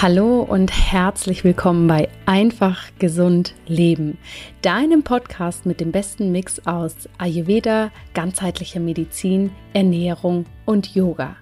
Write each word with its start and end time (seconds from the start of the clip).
Hallo 0.00 0.42
und 0.42 0.70
herzlich 0.70 1.42
willkommen 1.42 1.88
bei 1.88 2.08
Einfach 2.24 2.84
Gesund 3.00 3.56
Leben, 3.66 4.16
deinem 4.62 5.02
Podcast 5.02 5.66
mit 5.66 5.80
dem 5.80 5.90
besten 5.90 6.30
Mix 6.30 6.64
aus 6.68 7.08
Ayurveda, 7.18 7.90
ganzheitlicher 8.14 8.78
Medizin, 8.78 9.50
Ernährung 9.72 10.46
und 10.66 10.94
Yoga. 10.94 11.34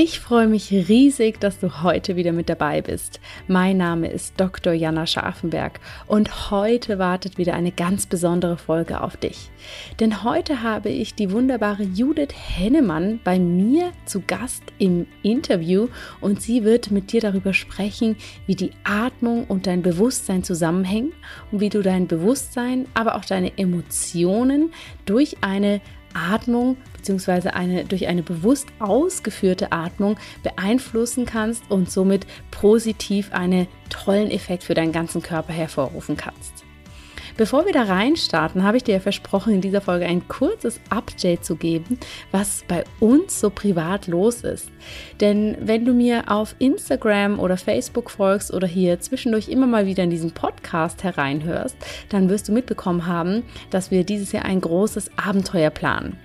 Ich 0.00 0.20
freue 0.20 0.46
mich 0.46 0.70
riesig, 0.70 1.40
dass 1.40 1.58
du 1.58 1.82
heute 1.82 2.14
wieder 2.14 2.30
mit 2.30 2.48
dabei 2.48 2.82
bist. 2.82 3.18
Mein 3.48 3.78
Name 3.78 4.08
ist 4.08 4.34
Dr. 4.36 4.72
Jana 4.72 5.08
Scharfenberg 5.08 5.80
und 6.06 6.52
heute 6.52 7.00
wartet 7.00 7.36
wieder 7.36 7.54
eine 7.54 7.72
ganz 7.72 8.06
besondere 8.06 8.58
Folge 8.58 9.00
auf 9.00 9.16
dich. 9.16 9.50
Denn 9.98 10.22
heute 10.22 10.62
habe 10.62 10.88
ich 10.88 11.16
die 11.16 11.32
wunderbare 11.32 11.82
Judith 11.82 12.32
Hennemann 12.32 13.18
bei 13.24 13.40
mir 13.40 13.90
zu 14.04 14.20
Gast 14.24 14.62
im 14.78 15.08
Interview 15.24 15.88
und 16.20 16.40
sie 16.40 16.62
wird 16.62 16.92
mit 16.92 17.10
dir 17.10 17.20
darüber 17.20 17.52
sprechen, 17.52 18.14
wie 18.46 18.54
die 18.54 18.70
Atmung 18.84 19.46
und 19.46 19.66
dein 19.66 19.82
Bewusstsein 19.82 20.44
zusammenhängen 20.44 21.12
und 21.50 21.58
wie 21.58 21.70
du 21.70 21.82
dein 21.82 22.06
Bewusstsein, 22.06 22.86
aber 22.94 23.16
auch 23.16 23.24
deine 23.24 23.58
Emotionen 23.58 24.70
durch 25.06 25.38
eine 25.40 25.80
Atmung 26.14 26.76
bzw. 27.16 27.50
Eine, 27.50 27.84
durch 27.84 28.06
eine 28.06 28.22
bewusst 28.22 28.68
ausgeführte 28.78 29.72
Atmung 29.72 30.16
beeinflussen 30.42 31.26
kannst 31.26 31.70
und 31.70 31.90
somit 31.90 32.26
positiv 32.50 33.32
einen 33.32 33.66
tollen 33.90 34.30
Effekt 34.30 34.64
für 34.64 34.74
deinen 34.74 34.92
ganzen 34.92 35.22
Körper 35.22 35.52
hervorrufen 35.52 36.16
kannst. 36.16 36.64
Bevor 37.38 37.66
wir 37.66 37.72
da 37.72 37.84
reinstarten, 37.84 38.64
habe 38.64 38.78
ich 38.78 38.82
dir 38.82 38.94
ja 38.94 39.00
versprochen, 39.00 39.54
in 39.54 39.60
dieser 39.60 39.80
Folge 39.80 40.06
ein 40.06 40.26
kurzes 40.26 40.80
Update 40.90 41.44
zu 41.44 41.54
geben, 41.54 41.96
was 42.32 42.64
bei 42.66 42.82
uns 42.98 43.38
so 43.38 43.48
privat 43.48 44.08
los 44.08 44.40
ist. 44.40 44.72
Denn 45.20 45.56
wenn 45.60 45.84
du 45.84 45.94
mir 45.94 46.24
auf 46.26 46.56
Instagram 46.58 47.38
oder 47.38 47.56
Facebook 47.56 48.10
folgst 48.10 48.52
oder 48.52 48.66
hier 48.66 48.98
zwischendurch 48.98 49.48
immer 49.48 49.68
mal 49.68 49.86
wieder 49.86 50.02
in 50.02 50.10
diesen 50.10 50.32
Podcast 50.32 51.04
hereinhörst, 51.04 51.76
dann 52.08 52.28
wirst 52.28 52.48
du 52.48 52.52
mitbekommen 52.52 53.06
haben, 53.06 53.44
dass 53.70 53.92
wir 53.92 54.02
dieses 54.02 54.32
Jahr 54.32 54.44
ein 54.44 54.60
großes 54.60 55.12
Abenteuer 55.16 55.70
planen. 55.70 56.18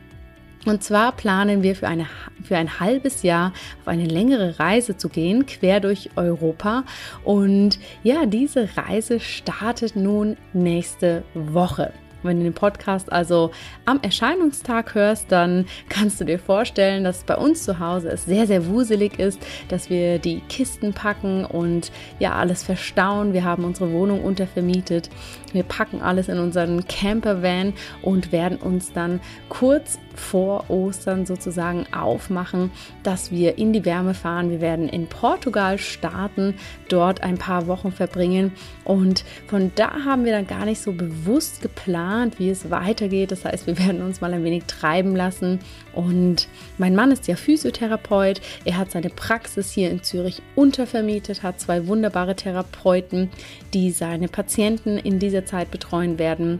Und 0.65 0.83
zwar 0.83 1.11
planen 1.11 1.61
wir 1.61 1.75
für, 1.75 1.87
eine, 1.87 2.07
für 2.43 2.55
ein 2.57 2.79
halbes 2.79 3.23
Jahr 3.23 3.51
auf 3.81 3.87
eine 3.87 4.05
längere 4.05 4.59
Reise 4.59 4.95
zu 4.95 5.09
gehen, 5.09 5.45
quer 5.45 5.79
durch 5.79 6.11
Europa. 6.15 6.85
Und 7.23 7.79
ja, 8.03 8.25
diese 8.25 8.69
Reise 8.77 9.19
startet 9.19 9.95
nun 9.95 10.37
nächste 10.53 11.23
Woche. 11.33 11.91
Wenn 12.23 12.37
du 12.37 12.43
den 12.43 12.53
Podcast 12.53 13.11
also 13.11 13.51
am 13.85 13.99
Erscheinungstag 14.01 14.95
hörst, 14.95 15.31
dann 15.31 15.65
kannst 15.89 16.21
du 16.21 16.25
dir 16.25 16.39
vorstellen, 16.39 17.03
dass 17.03 17.23
bei 17.23 17.35
uns 17.35 17.63
zu 17.63 17.79
Hause 17.79 18.09
es 18.09 18.25
sehr, 18.25 18.47
sehr 18.47 18.67
wuselig 18.67 19.19
ist, 19.19 19.39
dass 19.67 19.89
wir 19.89 20.19
die 20.19 20.39
Kisten 20.47 20.93
packen 20.93 21.45
und 21.45 21.91
ja, 22.19 22.33
alles 22.33 22.63
verstauen. 22.63 23.33
Wir 23.33 23.43
haben 23.43 23.65
unsere 23.65 23.91
Wohnung 23.91 24.23
untervermietet. 24.23 25.09
Wir 25.51 25.63
packen 25.63 26.01
alles 26.01 26.29
in 26.29 26.39
unseren 26.39 26.87
Campervan 26.87 27.73
und 28.01 28.31
werden 28.31 28.57
uns 28.57 28.93
dann 28.93 29.19
kurz 29.49 29.99
vor 30.15 30.69
Ostern 30.69 31.25
sozusagen 31.25 31.85
aufmachen, 31.93 32.71
dass 33.03 33.31
wir 33.31 33.57
in 33.57 33.73
die 33.73 33.85
Wärme 33.85 34.13
fahren. 34.13 34.49
Wir 34.49 34.61
werden 34.61 34.89
in 34.89 35.07
Portugal 35.07 35.77
starten, 35.77 36.55
dort 36.89 37.23
ein 37.23 37.37
paar 37.37 37.67
Wochen 37.67 37.91
verbringen 37.91 38.51
und 38.83 39.23
von 39.47 39.71
da 39.75 40.05
haben 40.05 40.25
wir 40.25 40.31
dann 40.31 40.47
gar 40.47 40.65
nicht 40.65 40.81
so 40.81 40.91
bewusst 40.91 41.61
geplant, 41.61 42.39
wie 42.39 42.49
es 42.49 42.69
weitergeht. 42.69 43.31
Das 43.31 43.45
heißt, 43.45 43.67
wir 43.67 43.77
werden 43.79 44.01
uns 44.01 44.21
mal 44.21 44.33
ein 44.33 44.43
wenig 44.43 44.65
treiben 44.65 45.15
lassen 45.15 45.59
und 45.93 46.47
mein 46.77 46.95
Mann 46.95 47.11
ist 47.11 47.27
ja 47.27 47.35
Physiotherapeut. 47.35 48.41
Er 48.65 48.77
hat 48.77 48.91
seine 48.91 49.09
Praxis 49.09 49.71
hier 49.71 49.91
in 49.91 50.03
Zürich 50.03 50.41
untervermietet, 50.55 51.43
hat 51.43 51.59
zwei 51.59 51.87
wunderbare 51.87 52.35
Therapeuten, 52.35 53.29
die 53.73 53.91
seine 53.91 54.27
Patienten 54.27 54.97
in 54.97 55.19
dieser 55.19 55.45
Zeit 55.45 55.71
betreuen 55.71 56.19
werden. 56.19 56.59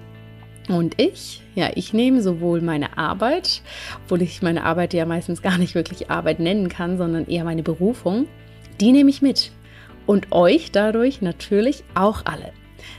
Und 0.69 0.99
ich, 0.99 1.41
ja, 1.55 1.71
ich 1.75 1.93
nehme 1.93 2.21
sowohl 2.21 2.61
meine 2.61 2.97
Arbeit, 2.97 3.61
obwohl 4.03 4.21
ich 4.21 4.41
meine 4.41 4.63
Arbeit 4.63 4.93
ja 4.93 5.05
meistens 5.05 5.41
gar 5.41 5.57
nicht 5.57 5.75
wirklich 5.75 6.09
Arbeit 6.09 6.39
nennen 6.39 6.69
kann, 6.69 6.97
sondern 6.97 7.27
eher 7.27 7.43
meine 7.43 7.63
Berufung, 7.63 8.27
die 8.79 8.91
nehme 8.91 9.09
ich 9.09 9.21
mit. 9.21 9.51
Und 10.05 10.31
euch 10.31 10.71
dadurch 10.71 11.21
natürlich 11.21 11.83
auch 11.95 12.25
alle. 12.25 12.51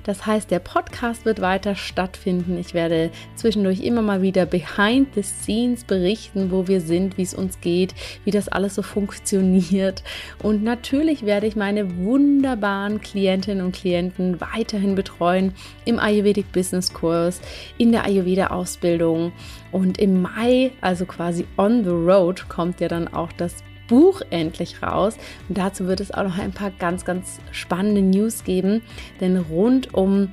Das 0.05 0.27
heißt, 0.27 0.51
der 0.51 0.59
Podcast 0.59 1.25
wird 1.25 1.41
weiter 1.41 1.75
stattfinden. 1.75 2.59
Ich 2.59 2.75
werde 2.75 3.11
zwischendurch 3.35 3.81
immer 3.81 4.03
mal 4.03 4.23
wieder 4.23 4.47
behind 4.47 5.15
the 5.15 5.23
scenes 5.23 5.85
berichten, 5.85 6.51
wo 6.51 6.69
wir 6.69 6.81
sind, 6.81 7.19
wie 7.19 7.23
es 7.23 7.35
uns 7.35 7.61
geht, 7.61 7.95
wie 8.25 8.31
das 8.31 8.49
alles 8.49 8.75
so 8.75 8.83
funktioniert. 8.83 10.03
Und 10.43 10.63
natürlich 10.63 11.25
werde 11.25 11.47
ich 11.47 11.57
meine 11.57 11.97
wunderbaren 11.99 13.01
Klientinnen 13.01 13.65
und 13.65 13.75
Klienten 13.75 14.41
weiterhin 14.41 14.95
betreuen 14.95 15.53
im 15.85 15.99
Ayurvedic 15.99 16.53
Business 16.53 16.93
Kurs, 16.93 17.41
in 17.79 17.93
der 17.93 18.05
Ayurveda 18.05 18.49
Ausbildung. 18.49 19.33
Und 19.73 19.99
im 19.99 20.23
Mai, 20.23 20.73
also 20.81 21.05
quasi 21.07 21.47
on 21.57 21.85
the 21.85 21.91
road, 21.91 22.49
kommt 22.49 22.81
ja 22.81 22.89
dann 22.89 23.09
auch 23.09 23.33
das 23.33 23.57
Buch 23.89 24.23
endlich 24.31 24.83
raus. 24.83 25.17
Und 25.49 25.59
dazu 25.59 25.87
wird 25.87 26.01
es 26.01 26.13
auch 26.13 26.25
noch 26.25 26.39
ein 26.39 26.53
paar 26.53 26.71
ganz, 26.71 27.05
ganz 27.05 27.41
spannende 27.53 28.03
News 28.03 28.45
geben. 28.45 28.83
Denn 29.21 29.37
rund 29.37 29.95
um 29.95 30.33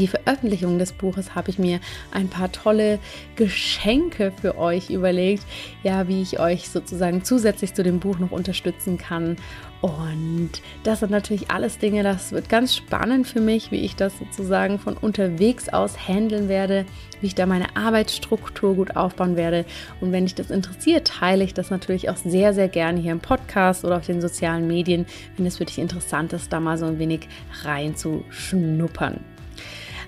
die 0.00 0.08
Veröffentlichung 0.08 0.78
des 0.78 0.92
Buches 0.92 1.34
habe 1.34 1.50
ich 1.50 1.58
mir 1.58 1.80
ein 2.12 2.28
paar 2.28 2.50
tolle 2.50 2.98
Geschenke 3.36 4.32
für 4.40 4.56
euch 4.56 4.90
überlegt, 4.90 5.44
ja, 5.82 6.08
wie 6.08 6.22
ich 6.22 6.40
euch 6.40 6.68
sozusagen 6.68 7.24
zusätzlich 7.24 7.74
zu 7.74 7.82
dem 7.82 8.00
Buch 8.00 8.18
noch 8.18 8.30
unterstützen 8.30 8.96
kann. 8.96 9.36
Und 9.82 10.50
das 10.84 11.00
sind 11.00 11.10
natürlich 11.10 11.50
alles 11.50 11.78
Dinge, 11.78 12.04
das 12.04 12.30
wird 12.30 12.48
ganz 12.48 12.76
spannend 12.76 13.26
für 13.26 13.40
mich, 13.40 13.72
wie 13.72 13.80
ich 13.80 13.96
das 13.96 14.16
sozusagen 14.16 14.78
von 14.78 14.96
unterwegs 14.96 15.68
aus 15.68 16.08
handeln 16.08 16.48
werde, 16.48 16.86
wie 17.20 17.26
ich 17.26 17.34
da 17.34 17.46
meine 17.46 17.76
Arbeitsstruktur 17.76 18.76
gut 18.76 18.96
aufbauen 18.96 19.34
werde. 19.34 19.64
Und 20.00 20.12
wenn 20.12 20.24
dich 20.24 20.36
das 20.36 20.52
interessiert, 20.52 21.08
teile 21.08 21.42
ich 21.42 21.52
das 21.52 21.70
natürlich 21.70 22.10
auch 22.10 22.16
sehr, 22.16 22.54
sehr 22.54 22.68
gerne 22.68 23.00
hier 23.00 23.10
im 23.10 23.20
Podcast 23.20 23.84
oder 23.84 23.96
auf 23.96 24.06
den 24.06 24.20
sozialen 24.20 24.68
Medien, 24.68 25.04
wenn 25.36 25.46
es 25.46 25.58
für 25.58 25.64
dich 25.64 25.78
interessant 25.78 26.32
ist, 26.32 26.52
da 26.52 26.60
mal 26.60 26.78
so 26.78 26.86
ein 26.86 27.00
wenig 27.00 27.28
reinzuschnuppern. 27.64 29.31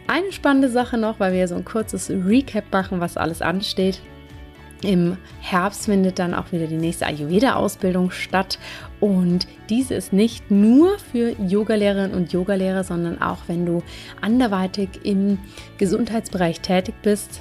Eine 0.07 0.33
spannende 0.33 0.69
Sache 0.69 0.99
noch, 0.99 1.19
weil 1.19 1.33
wir 1.33 1.49
so 1.49 1.55
ein 1.55 1.65
kurzes 1.65 2.11
Recap 2.11 2.65
machen, 2.71 3.01
was 3.01 3.17
alles 3.17 3.41
ansteht. 3.41 4.01
Im 4.83 5.17
Herbst 5.41 5.87
findet 5.87 6.19
dann 6.19 6.35
auch 6.35 6.53
wieder 6.53 6.67
die 6.67 6.77
nächste 6.77 7.07
Ayurveda-Ausbildung 7.07 8.11
statt. 8.11 8.59
Und 9.01 9.47
diese 9.71 9.95
ist 9.95 10.13
nicht 10.13 10.51
nur 10.51 10.99
für 10.99 11.35
Yogalehrerinnen 11.41 12.15
und 12.15 12.35
Yogalehrer, 12.35 12.85
sondern 12.85 13.23
auch 13.23 13.39
wenn 13.47 13.65
du 13.65 13.83
anderweitig 14.21 14.91
im 15.05 15.39
Gesundheitsbereich 15.79 16.61
tätig 16.61 16.95
bist, 17.03 17.41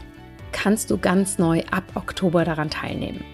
kannst 0.54 0.90
du 0.90 0.98
ganz 0.98 1.38
neu 1.38 1.64
ab 1.70 1.84
Oktober 1.96 2.46
daran 2.46 2.70
teilnehmen. 2.70 3.26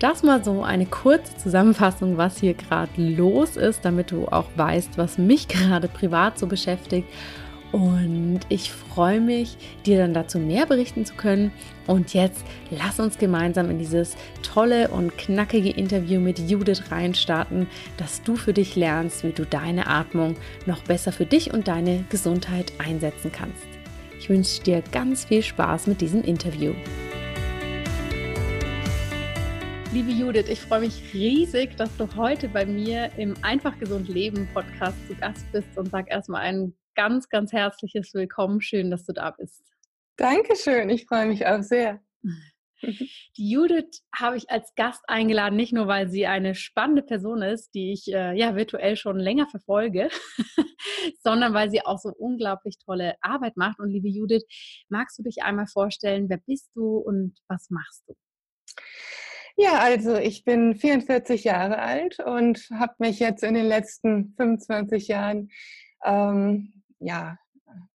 Das 0.00 0.22
mal 0.22 0.44
so 0.44 0.62
eine 0.62 0.84
kurze 0.84 1.34
Zusammenfassung, 1.38 2.18
was 2.18 2.40
hier 2.40 2.54
gerade 2.54 2.90
los 2.96 3.56
ist, 3.56 3.86
damit 3.86 4.10
du 4.10 4.26
auch 4.28 4.46
weißt, 4.56 4.98
was 4.98 5.16
mich 5.16 5.48
gerade 5.48 5.88
privat 5.88 6.38
so 6.38 6.46
beschäftigt 6.46 7.08
und 7.72 8.40
ich 8.48 8.72
freue 8.72 9.20
mich, 9.20 9.56
dir 9.86 9.98
dann 9.98 10.14
dazu 10.14 10.38
mehr 10.38 10.66
berichten 10.66 11.04
zu 11.04 11.14
können. 11.14 11.52
Und 11.86 12.14
jetzt 12.14 12.44
lass 12.70 12.98
uns 12.98 13.18
gemeinsam 13.18 13.70
in 13.70 13.78
dieses 13.78 14.16
tolle 14.42 14.88
und 14.88 15.16
knackige 15.16 15.70
Interview 15.70 16.20
mit 16.20 16.38
Judith 16.38 16.90
reinstarten, 16.90 17.66
dass 17.96 18.22
du 18.22 18.36
für 18.36 18.52
dich 18.52 18.76
lernst, 18.76 19.24
wie 19.24 19.32
du 19.32 19.44
deine 19.44 19.86
Atmung 19.86 20.36
noch 20.66 20.82
besser 20.82 21.12
für 21.12 21.26
dich 21.26 21.52
und 21.52 21.68
deine 21.68 22.04
Gesundheit 22.10 22.72
einsetzen 22.78 23.30
kannst. 23.32 23.66
Ich 24.18 24.28
wünsche 24.28 24.62
dir 24.62 24.82
ganz 24.92 25.24
viel 25.24 25.42
Spaß 25.42 25.86
mit 25.86 26.00
diesem 26.00 26.22
Interview. 26.22 26.74
Liebe 29.92 30.12
Judith, 30.12 30.48
ich 30.48 30.60
freue 30.60 30.80
mich 30.80 31.02
riesig, 31.12 31.76
dass 31.76 31.96
du 31.96 32.06
heute 32.14 32.48
bei 32.48 32.64
mir 32.64 33.10
im 33.16 33.34
Einfach 33.42 33.76
Gesund 33.78 34.08
Leben 34.08 34.48
Podcast 34.54 34.96
zu 35.08 35.14
Gast 35.16 35.50
bist 35.50 35.76
und 35.76 35.90
sag 35.90 36.08
erstmal 36.08 36.42
einen 36.42 36.74
ganz, 37.00 37.30
ganz 37.30 37.54
herzliches 37.54 38.12
Willkommen. 38.12 38.60
Schön, 38.60 38.90
dass 38.90 39.06
du 39.06 39.14
da 39.14 39.30
bist. 39.30 39.64
Dankeschön, 40.16 40.90
ich 40.90 41.06
freue 41.06 41.28
mich 41.28 41.46
auch 41.46 41.62
sehr. 41.62 41.98
Die 42.82 43.50
Judith 43.50 44.02
habe 44.14 44.36
ich 44.36 44.50
als 44.50 44.74
Gast 44.74 45.02
eingeladen, 45.08 45.56
nicht 45.56 45.72
nur, 45.72 45.86
weil 45.86 46.10
sie 46.10 46.26
eine 46.26 46.54
spannende 46.54 47.02
Person 47.02 47.40
ist, 47.40 47.70
die 47.74 47.94
ich 47.94 48.12
äh, 48.12 48.36
ja 48.38 48.54
virtuell 48.54 48.96
schon 48.96 49.18
länger 49.18 49.48
verfolge, 49.48 50.10
sondern 51.24 51.54
weil 51.54 51.70
sie 51.70 51.80
auch 51.86 51.98
so 51.98 52.10
unglaublich 52.10 52.76
tolle 52.84 53.14
Arbeit 53.22 53.56
macht. 53.56 53.80
Und 53.80 53.88
liebe 53.88 54.10
Judith, 54.10 54.44
magst 54.90 55.18
du 55.18 55.22
dich 55.22 55.42
einmal 55.42 55.68
vorstellen, 55.68 56.28
wer 56.28 56.36
bist 56.46 56.68
du 56.74 56.98
und 56.98 57.32
was 57.48 57.70
machst 57.70 58.04
du? 58.08 58.14
Ja, 59.56 59.78
also 59.78 60.16
ich 60.16 60.44
bin 60.44 60.74
44 60.74 61.44
Jahre 61.44 61.78
alt 61.78 62.18
und 62.18 62.68
habe 62.74 62.92
mich 62.98 63.20
jetzt 63.20 63.42
in 63.42 63.54
den 63.54 63.66
letzten 63.66 64.34
25 64.36 65.08
Jahren 65.08 65.48
ähm, 66.04 66.79
ja, 67.00 67.36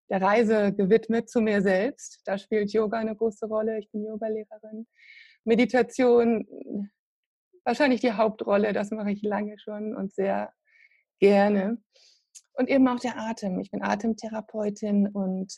der 0.10 0.22
Reise 0.22 0.74
gewidmet 0.74 1.30
zu 1.30 1.42
mir 1.42 1.62
selbst. 1.62 2.22
Da 2.25 2.38
spielt 2.38 2.74
Yoga 2.74 3.00
eine 3.00 3.16
große 3.16 3.48
Rolle. 3.48 3.80
Ich 3.80 3.90
bin 3.92 4.06
Yogalehrerin. 4.06 4.88
Meditation 5.44 6.92
wahrscheinlich 7.63 8.02
die 8.02 8.13
Hauptrolle. 8.13 8.74
Das 8.74 8.92
mache 8.92 9.12
ich 9.12 9.22
lange 9.24 9.57
schon 9.60 9.96
und 9.96 10.13
sehr 10.13 10.52
gerne. 11.19 11.78
Und 12.54 12.69
eben 12.69 12.88
auch 12.88 13.00
der 13.00 13.18
Atem. 13.18 13.60
Ich 13.60 13.72
bin 13.72 13.84
Atemtherapeutin 13.84 15.08
und 15.08 15.54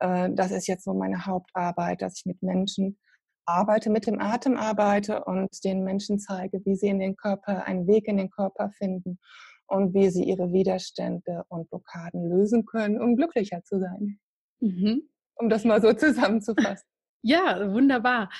äh, 0.00 0.30
das 0.32 0.50
ist 0.50 0.66
jetzt 0.66 0.84
so 0.84 0.94
meine 0.94 1.26
Hauptarbeit, 1.26 2.02
dass 2.02 2.18
ich 2.18 2.26
mit 2.26 2.42
Menschen 2.42 2.98
arbeite, 3.44 3.90
mit 3.90 4.06
dem 4.06 4.20
Atem 4.20 4.56
arbeite 4.56 5.24
und 5.24 5.64
den 5.64 5.84
Menschen 5.84 6.18
zeige, 6.18 6.64
wie 6.64 6.76
sie 6.76 6.88
in 6.88 7.00
den 7.00 7.16
Körper, 7.16 7.64
einen 7.64 7.86
Weg 7.86 8.06
in 8.06 8.16
den 8.16 8.30
Körper 8.30 8.70
finden 8.70 9.18
und 9.72 9.94
wie 9.94 10.10
sie 10.10 10.24
ihre 10.24 10.52
Widerstände 10.52 11.44
und 11.48 11.70
Blockaden 11.70 12.28
lösen 12.28 12.66
können, 12.66 13.00
um 13.00 13.16
glücklicher 13.16 13.64
zu 13.64 13.80
sein. 13.80 14.20
Mhm. 14.60 15.08
Um 15.34 15.48
das 15.48 15.64
mal 15.64 15.80
so 15.80 15.92
zusammenzufassen. 15.92 16.86
Ja, 17.24 17.72
wunderbar. 17.72 18.30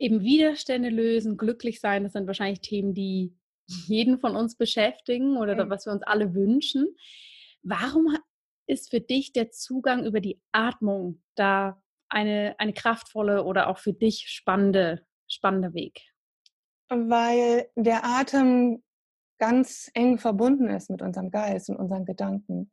Eben 0.00 0.20
Widerstände 0.20 0.88
lösen, 0.88 1.36
glücklich 1.36 1.78
sein, 1.78 2.02
das 2.02 2.12
sind 2.12 2.26
wahrscheinlich 2.26 2.60
Themen, 2.60 2.92
die 2.92 3.38
jeden 3.86 4.18
von 4.18 4.34
uns 4.34 4.56
beschäftigen 4.56 5.36
oder 5.36 5.64
mhm. 5.64 5.70
was 5.70 5.86
wir 5.86 5.92
uns 5.92 6.02
alle 6.02 6.34
wünschen. 6.34 6.88
Warum 7.62 8.16
ist 8.66 8.90
für 8.90 9.00
dich 9.00 9.32
der 9.32 9.52
Zugang 9.52 10.04
über 10.04 10.20
die 10.20 10.42
Atmung 10.50 11.22
da 11.36 11.80
eine, 12.08 12.56
eine 12.58 12.72
kraftvolle 12.72 13.44
oder 13.44 13.68
auch 13.68 13.78
für 13.78 13.92
dich 13.92 14.24
spannende, 14.26 15.06
spannende 15.28 15.72
Weg? 15.72 16.00
Weil 16.88 17.70
der 17.76 18.04
Atem 18.04 18.82
ganz 19.38 19.90
eng 19.94 20.18
verbunden 20.18 20.68
ist 20.68 20.90
mit 20.90 21.02
unserem 21.02 21.30
Geist 21.30 21.68
und 21.70 21.76
unseren 21.76 22.04
Gedanken. 22.04 22.70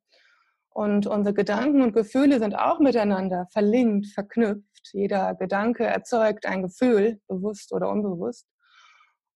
Und 0.70 1.06
unsere 1.06 1.36
Gedanken 1.36 1.82
und 1.82 1.94
Gefühle 1.94 2.40
sind 2.40 2.56
auch 2.56 2.80
miteinander 2.80 3.48
verlinkt, 3.52 4.08
verknüpft. 4.08 4.90
Jeder 4.92 5.36
Gedanke 5.36 5.86
erzeugt 5.86 6.46
ein 6.46 6.64
Gefühl, 6.64 7.22
bewusst 7.28 7.72
oder 7.74 7.90
unbewusst. 7.90 8.48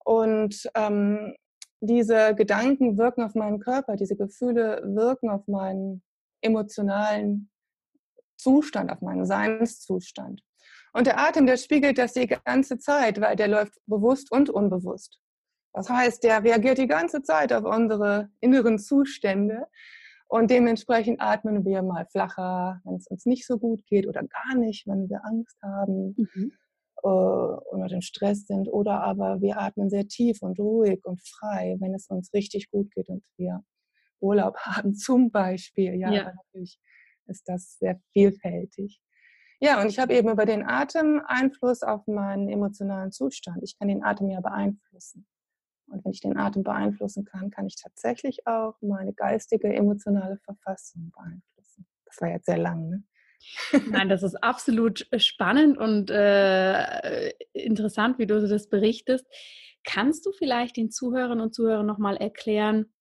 Und 0.04 0.68
ähm, 0.74 1.34
diese 1.80 2.34
Gedanken 2.34 2.98
wirken 2.98 3.22
auf 3.22 3.34
meinen 3.34 3.60
Körper, 3.60 3.94
diese 3.94 4.16
Gefühle 4.16 4.82
wirken 4.84 5.30
auf 5.30 5.46
meinen 5.46 6.02
emotionalen 6.40 7.50
Zustand, 8.36 8.90
auf 8.90 9.00
meinen 9.00 9.26
Seinszustand. 9.26 10.42
Und 10.92 11.06
der 11.06 11.20
Atem, 11.20 11.46
der 11.46 11.56
spiegelt 11.56 11.98
das 11.98 12.14
die 12.14 12.26
ganze 12.26 12.78
Zeit, 12.78 13.20
weil 13.20 13.36
der 13.36 13.48
läuft 13.48 13.74
bewusst 13.86 14.32
und 14.32 14.50
unbewusst. 14.50 15.20
Das 15.78 15.90
heißt, 15.90 16.24
der 16.24 16.42
reagiert 16.42 16.78
die 16.78 16.88
ganze 16.88 17.22
Zeit 17.22 17.52
auf 17.52 17.62
unsere 17.62 18.30
inneren 18.40 18.80
Zustände 18.80 19.68
und 20.26 20.50
dementsprechend 20.50 21.20
atmen 21.20 21.64
wir 21.64 21.82
mal 21.82 22.04
flacher, 22.06 22.80
wenn 22.82 22.96
es 22.96 23.06
uns 23.06 23.26
nicht 23.26 23.46
so 23.46 23.60
gut 23.60 23.86
geht 23.86 24.08
oder 24.08 24.24
gar 24.24 24.56
nicht, 24.56 24.88
wenn 24.88 25.08
wir 25.08 25.24
Angst 25.24 25.56
haben 25.62 26.16
mhm. 26.16 26.52
äh, 27.04 27.06
oder 27.06 27.86
den 27.86 28.02
Stress 28.02 28.48
sind 28.48 28.66
oder 28.66 29.04
aber 29.04 29.40
wir 29.40 29.60
atmen 29.60 29.88
sehr 29.88 30.08
tief 30.08 30.42
und 30.42 30.58
ruhig 30.58 31.04
und 31.04 31.20
frei, 31.24 31.76
wenn 31.78 31.94
es 31.94 32.08
uns 32.08 32.34
richtig 32.34 32.72
gut 32.72 32.90
geht 32.90 33.08
und 33.08 33.22
wir 33.36 33.62
Urlaub 34.18 34.56
haben 34.58 34.96
zum 34.96 35.30
Beispiel. 35.30 35.94
Ja, 35.94 36.10
ja. 36.10 36.24
natürlich 36.34 36.80
ist 37.28 37.48
das 37.48 37.78
sehr 37.78 38.00
vielfältig. 38.12 39.00
Ja, 39.60 39.80
und 39.80 39.86
ich 39.86 40.00
habe 40.00 40.12
eben 40.12 40.28
über 40.28 40.44
den 40.44 40.66
Atem 40.66 41.22
Einfluss 41.24 41.84
auf 41.84 42.04
meinen 42.08 42.48
emotionalen 42.48 43.12
Zustand. 43.12 43.62
Ich 43.62 43.78
kann 43.78 43.86
den 43.86 44.02
Atem 44.02 44.28
ja 44.28 44.40
beeinflussen. 44.40 45.24
Und 45.90 46.04
wenn 46.04 46.12
ich 46.12 46.20
den 46.20 46.36
Atem 46.36 46.62
beeinflussen 46.62 47.24
kann, 47.24 47.50
kann 47.50 47.66
ich 47.66 47.76
tatsächlich 47.76 48.46
auch 48.46 48.74
meine 48.80 49.12
geistige, 49.14 49.72
emotionale 49.72 50.38
Verfassung 50.38 51.10
beeinflussen. 51.10 51.86
Das 52.04 52.20
war 52.20 52.28
jetzt 52.28 52.46
sehr 52.46 52.58
lang, 52.58 52.88
ne? 52.88 53.04
Nein, 53.90 54.08
das 54.08 54.22
ist 54.22 54.34
absolut 54.42 55.06
spannend 55.16 55.78
und 55.78 56.10
äh, 56.10 57.30
interessant, 57.52 58.18
wie 58.18 58.26
du 58.26 58.46
das 58.46 58.68
berichtest. 58.68 59.26
Kannst 59.84 60.26
du 60.26 60.32
vielleicht 60.32 60.76
den 60.76 60.90
Zuhörern 60.90 61.40
und 61.40 61.54
Zuhörern 61.54 61.86
nochmal 61.86 62.16
erklären, 62.16 62.92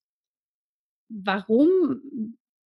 warum, 1.10 2.02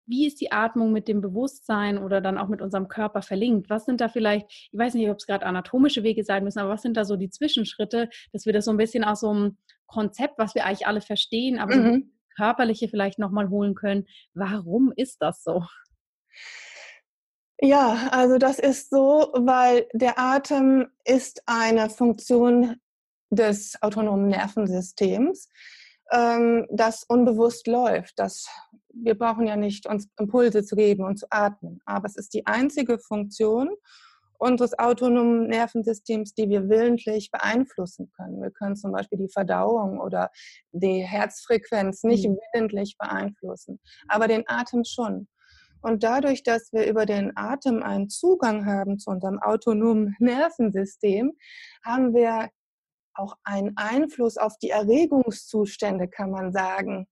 wie 0.06 0.26
ist 0.26 0.40
die 0.40 0.52
Atmung 0.52 0.92
mit 0.92 1.08
dem 1.08 1.20
Bewusstsein 1.20 1.98
oder 1.98 2.20
dann 2.20 2.38
auch 2.38 2.48
mit 2.48 2.60
unserem 2.60 2.88
Körper 2.88 3.22
verlinkt? 3.22 3.70
Was 3.70 3.84
sind 3.84 4.00
da 4.00 4.08
vielleicht, 4.08 4.50
ich 4.72 4.78
weiß 4.78 4.94
nicht, 4.94 5.08
ob 5.08 5.18
es 5.18 5.26
gerade 5.26 5.46
anatomische 5.46 6.02
Wege 6.02 6.24
sein 6.24 6.44
müssen, 6.44 6.58
aber 6.58 6.70
was 6.70 6.82
sind 6.82 6.96
da 6.96 7.04
so 7.04 7.16
die 7.16 7.30
Zwischenschritte, 7.30 8.08
dass 8.32 8.46
wir 8.46 8.52
das 8.52 8.64
so 8.64 8.72
ein 8.72 8.76
bisschen 8.76 9.04
aus 9.04 9.20
so 9.20 9.30
einem 9.30 9.58
Konzept, 9.90 10.38
was 10.38 10.54
wir 10.54 10.64
eigentlich 10.64 10.86
alle 10.86 11.00
verstehen, 11.00 11.58
aber 11.58 11.76
mhm. 11.76 11.92
so 11.92 12.00
körperliche 12.36 12.88
vielleicht 12.88 13.18
nochmal 13.18 13.50
holen 13.50 13.74
können. 13.74 14.06
Warum 14.34 14.92
ist 14.96 15.18
das 15.20 15.42
so? 15.42 15.64
Ja, 17.60 18.08
also 18.10 18.38
das 18.38 18.58
ist 18.58 18.88
so, 18.88 19.32
weil 19.34 19.86
der 19.92 20.18
Atem 20.18 20.86
ist 21.04 21.42
eine 21.46 21.90
Funktion 21.90 22.76
des 23.30 23.80
autonomen 23.82 24.28
Nervensystems 24.28 25.48
ähm, 26.10 26.66
das 26.70 27.04
unbewusst 27.04 27.66
läuft. 27.66 28.18
Das, 28.18 28.48
wir 28.92 29.16
brauchen 29.16 29.46
ja 29.46 29.56
nicht 29.56 29.86
uns 29.86 30.08
Impulse 30.18 30.64
zu 30.64 30.76
geben 30.76 31.04
und 31.04 31.18
zu 31.18 31.26
atmen, 31.30 31.80
aber 31.84 32.06
es 32.06 32.16
ist 32.16 32.34
die 32.34 32.46
einzige 32.46 32.98
Funktion 32.98 33.70
unseres 34.40 34.78
autonomen 34.78 35.48
Nervensystems, 35.48 36.34
die 36.34 36.48
wir 36.48 36.68
willentlich 36.68 37.30
beeinflussen 37.30 38.10
können. 38.16 38.40
Wir 38.42 38.50
können 38.50 38.76
zum 38.76 38.92
Beispiel 38.92 39.18
die 39.18 39.32
Verdauung 39.32 40.00
oder 40.00 40.30
die 40.72 41.02
Herzfrequenz 41.02 42.02
nicht 42.04 42.26
mhm. 42.26 42.38
willentlich 42.52 42.96
beeinflussen, 42.98 43.80
aber 44.08 44.28
den 44.28 44.44
Atem 44.46 44.84
schon. 44.84 45.28
Und 45.82 46.02
dadurch, 46.02 46.42
dass 46.42 46.72
wir 46.72 46.86
über 46.86 47.06
den 47.06 47.32
Atem 47.36 47.82
einen 47.82 48.08
Zugang 48.08 48.66
haben 48.66 48.98
zu 48.98 49.10
unserem 49.10 49.38
autonomen 49.40 50.14
Nervensystem, 50.18 51.32
haben 51.84 52.14
wir 52.14 52.48
auch 53.14 53.36
einen 53.44 53.76
Einfluss 53.76 54.36
auf 54.36 54.56
die 54.58 54.70
Erregungszustände, 54.70 56.08
kann 56.08 56.30
man 56.30 56.52
sagen, 56.52 57.06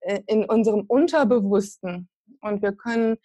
äh, 0.00 0.20
in 0.26 0.44
unserem 0.44 0.84
Unterbewussten. 0.86 2.08
Und 2.40 2.62
wir 2.62 2.72
können 2.72 3.16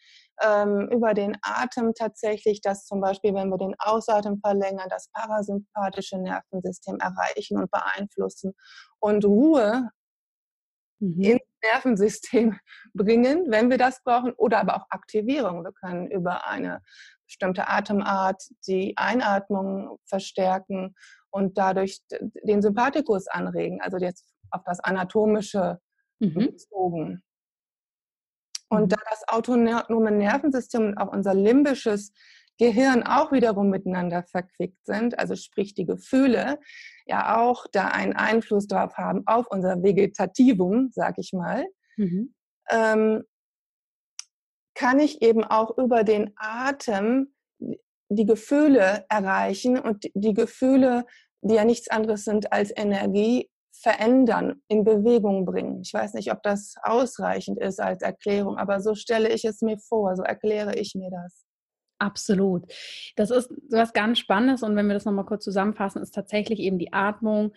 ähm, 0.42 0.90
über 0.92 1.14
den 1.14 1.38
Atem 1.42 1.94
tatsächlich 1.94 2.62
das 2.62 2.86
zum 2.86 3.02
Beispiel, 3.02 3.34
wenn 3.34 3.50
wir 3.50 3.58
den 3.58 3.76
Ausatmen 3.80 4.40
verlängern, 4.40 4.88
das 4.90 5.10
parasympathische 5.14 6.18
Nervensystem 6.18 6.98
erreichen 7.00 7.58
und 7.58 7.72
beeinflussen 7.72 8.54
und 9.00 9.26
Ruhe 9.26 9.90
mhm. 11.00 11.22
ins 11.22 11.42
Nervensystem 11.64 12.58
bringen, 12.94 13.46
wenn 13.50 13.70
wir 13.70 13.78
das 13.78 14.02
brauchen, 14.04 14.34
oder 14.34 14.60
aber 14.60 14.78
auch 14.78 14.86
Aktivierung. 14.90 15.64
Wir 15.64 15.74
können 15.74 16.08
über 16.10 16.48
eine 16.48 16.82
bestimmte 17.26 17.68
Atemart 17.68 18.42
die 18.68 18.94
Einatmung 18.98 20.00
verstärken 20.06 20.96
und 21.32 21.58
dadurch 21.58 22.00
den 22.44 22.62
Sympathikus 22.62 23.28
anregen, 23.28 23.82
also 23.82 23.98
jetzt 23.98 24.26
auf 24.52 24.64
das 24.66 24.80
Anatomische 24.80 25.80
mhm. 26.20 26.34
bezogen. 26.34 27.24
Und 28.70 28.84
mhm. 28.84 28.90
da 28.90 28.98
das 29.10 29.28
autonome 29.28 30.12
Nervensystem 30.12 30.88
und 30.88 30.98
auch 30.98 31.12
unser 31.12 31.34
limbisches 31.34 32.14
Gehirn 32.60 33.04
auch 33.04 33.32
wiederum 33.32 33.70
miteinander 33.70 34.24
verquickt 34.24 34.86
sind, 34.86 35.18
also 35.18 35.36
sprich 35.36 35.74
die 35.74 35.86
Gefühle 35.86 36.60
ja 37.06 37.40
auch 37.40 37.66
da 37.72 37.88
einen 37.88 38.14
Einfluss 38.14 38.68
drauf 38.68 38.98
haben 38.98 39.26
auf 39.26 39.48
unser 39.50 39.82
Vegetativum, 39.82 40.90
sag 40.92 41.18
ich 41.18 41.32
mal, 41.32 41.66
mhm. 41.96 42.34
ähm, 42.70 43.24
kann 44.76 45.00
ich 45.00 45.22
eben 45.22 45.44
auch 45.44 45.78
über 45.78 46.04
den 46.04 46.34
Atem 46.36 47.34
die 48.10 48.26
Gefühle 48.26 49.06
erreichen 49.10 49.80
und 49.80 50.10
die 50.14 50.34
Gefühle, 50.34 51.06
die 51.42 51.56
ja 51.56 51.64
nichts 51.64 51.90
anderes 51.90 52.26
sind 52.26 52.52
als 52.52 52.72
Energie, 52.76 53.50
verändern, 53.82 54.62
in 54.68 54.84
Bewegung 54.84 55.46
bringen. 55.46 55.82
Ich 55.82 55.94
weiß 55.94 56.14
nicht, 56.14 56.32
ob 56.32 56.44
das 56.44 56.76
ausreichend 56.84 57.60
ist 57.60 57.80
als 57.80 58.02
Erklärung, 58.02 58.58
aber 58.58 58.82
so 58.82 58.94
stelle 58.94 59.30
ich 59.30 59.46
es 59.46 59.62
mir 59.62 59.78
vor, 59.78 60.16
so 60.16 60.24
erkläre 60.24 60.76
ich 60.76 60.96
mir 60.96 61.10
das. 61.10 61.46
Absolut. 61.98 62.64
Das 63.16 63.30
ist 63.30 63.52
was 63.70 63.94
ganz 63.94 64.20
Spannendes 64.20 64.64
und 64.64 64.76
wenn 64.76 64.88
wir 64.88 64.94
das 64.94 65.06
nochmal 65.06 65.26
kurz 65.26 65.44
zusammenfassen, 65.44 66.02
ist 66.02 66.14
tatsächlich 66.14 66.60
eben 66.60 66.78
die 66.78 66.94
Atmung 66.94 67.54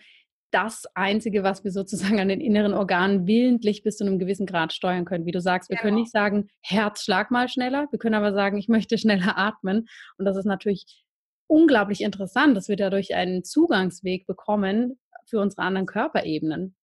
das 0.51 0.85
Einzige, 0.93 1.43
was 1.43 1.63
wir 1.63 1.71
sozusagen 1.71 2.19
an 2.19 2.27
den 2.27 2.39
inneren 2.39 2.73
Organen 2.73 3.25
willentlich 3.25 3.83
bis 3.83 3.97
zu 3.97 4.05
einem 4.05 4.19
gewissen 4.19 4.45
Grad 4.45 4.71
steuern 4.71 5.03
können. 5.03 5.25
Wie 5.25 5.31
du 5.31 5.41
sagst, 5.41 5.69
wir 5.69 5.77
genau. 5.77 5.87
können 5.87 6.01
nicht 6.01 6.11
sagen, 6.11 6.47
Herzschlag 6.61 7.31
mal 7.31 7.49
schneller, 7.49 7.87
wir 7.89 7.99
können 7.99 8.15
aber 8.15 8.33
sagen, 8.33 8.57
ich 8.57 8.67
möchte 8.67 8.97
schneller 8.97 9.37
atmen. 9.37 9.87
Und 10.17 10.25
das 10.25 10.37
ist 10.37 10.45
natürlich 10.45 11.03
unglaublich 11.47 12.01
interessant, 12.01 12.55
dass 12.55 12.67
wir 12.69 12.75
dadurch 12.75 13.15
einen 13.15 13.43
Zugangsweg 13.43 14.27
bekommen 14.27 14.99
für 15.29 15.39
unsere 15.39 15.63
anderen 15.63 15.87
Körperebenen. 15.87 16.75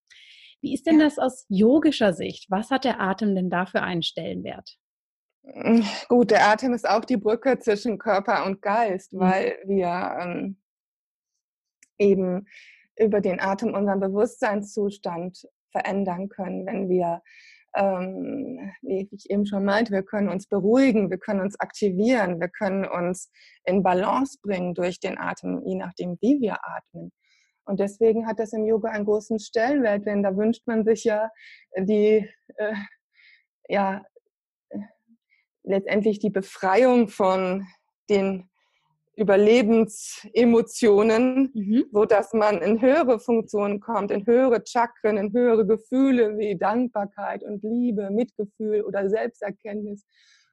Wie 0.61 0.75
ist 0.75 0.87
denn 0.87 0.99
ja. 0.99 1.07
das 1.07 1.19
aus 1.19 1.47
yogischer 1.49 2.13
Sicht? 2.13 2.51
Was 2.51 2.71
hat 2.71 2.85
der 2.85 3.01
Atem 3.01 3.35
denn 3.35 3.51
da 3.51 3.67
für 3.67 3.83
einen 3.83 4.03
Stellenwert? 4.03 4.77
Hm, 5.45 5.85
gut, 6.09 6.31
der 6.31 6.47
Atem 6.49 6.75
ist 6.75 6.89
auch 6.89 7.05
die 7.05 7.17
Brücke 7.17 7.59
zwischen 7.59 7.99
Körper 7.99 8.45
und 8.45 8.61
Geist, 8.61 9.13
mhm. 9.13 9.21
weil 9.21 9.59
wir 9.65 10.17
ähm, 10.21 10.61
eben 11.99 12.47
über 12.99 13.21
den 13.21 13.41
Atem 13.41 13.75
unseren 13.75 14.01
Bewusstseinszustand 14.01 15.47
verändern 15.73 16.29
können, 16.29 16.67
wenn 16.67 16.89
wir, 16.89 17.23
ähm, 17.75 18.73
wie 18.83 19.09
ich 19.11 19.31
eben 19.31 19.47
schon 19.47 19.65
meinte, 19.65 19.93
wir 19.93 20.03
können 20.03 20.29
uns 20.29 20.47
beruhigen, 20.47 21.11
wir 21.11 21.19
können 21.19 21.41
uns 21.41 21.59
aktivieren, 21.59 22.41
wir 22.41 22.49
können 22.49 22.85
uns 22.85 23.31
in 23.65 23.83
Balance 23.83 24.39
bringen 24.43 24.75
durch 24.75 25.01
den 25.01 25.19
Atem, 25.19 25.63
je 25.65 25.77
nachdem, 25.77 26.19
wie 26.21 26.41
wir 26.41 26.59
atmen. 26.63 27.13
Und 27.71 27.79
deswegen 27.79 28.27
hat 28.27 28.41
das 28.41 28.53
im 28.53 28.67
Yoga 28.67 28.91
einen 28.91 29.05
großen 29.05 29.39
Stellenwert, 29.39 30.05
denn 30.05 30.25
da 30.25 30.37
wünscht 30.37 30.67
man 30.67 30.85
sich 30.85 31.05
ja 31.05 31.31
die, 31.79 32.29
äh, 32.57 32.75
ja 33.69 34.05
letztendlich 35.63 36.19
die 36.19 36.31
Befreiung 36.31 37.07
von 37.07 37.65
den 38.09 38.51
Überlebensemotionen, 39.15 41.53
mhm. 41.55 41.85
so 41.93 42.07
dass 42.07 42.33
man 42.33 42.61
in 42.61 42.81
höhere 42.81 43.21
Funktionen 43.21 43.79
kommt, 43.79 44.11
in 44.11 44.27
höhere 44.27 44.65
Chakren, 44.67 45.17
in 45.17 45.33
höhere 45.33 45.65
Gefühle 45.65 46.39
wie 46.39 46.59
Dankbarkeit 46.59 47.45
und 47.45 47.63
Liebe, 47.63 48.11
Mitgefühl 48.11 48.83
oder 48.83 49.09
Selbsterkenntnis. 49.09 50.05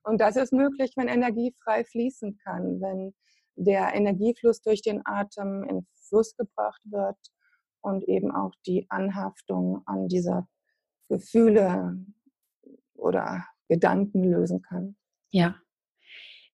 Und 0.03 0.21
das 0.21 0.35
ist 0.35 0.53
möglich, 0.53 0.91
wenn 0.95 1.07
Energie 1.07 1.55
frei 1.63 1.83
fließen 1.83 2.37
kann, 2.43 2.79
wenn 2.79 3.15
der 3.55 3.95
Energiefluss 3.95 4.61
durch 4.61 4.83
den 4.83 5.01
Atem 5.03 5.63
in 5.63 5.87
Fluss 6.07 6.35
gebracht 6.35 6.81
wird 6.85 7.17
und 7.81 8.03
eben 8.07 8.31
auch 8.31 8.53
die 8.65 8.85
Anhaftung 8.89 9.81
an 9.85 10.07
diese 10.07 10.47
Gefühle 11.09 11.97
oder 12.95 13.45
Gedanken 13.67 14.23
lösen 14.23 14.61
kann. 14.61 14.95
Ja, 15.29 15.55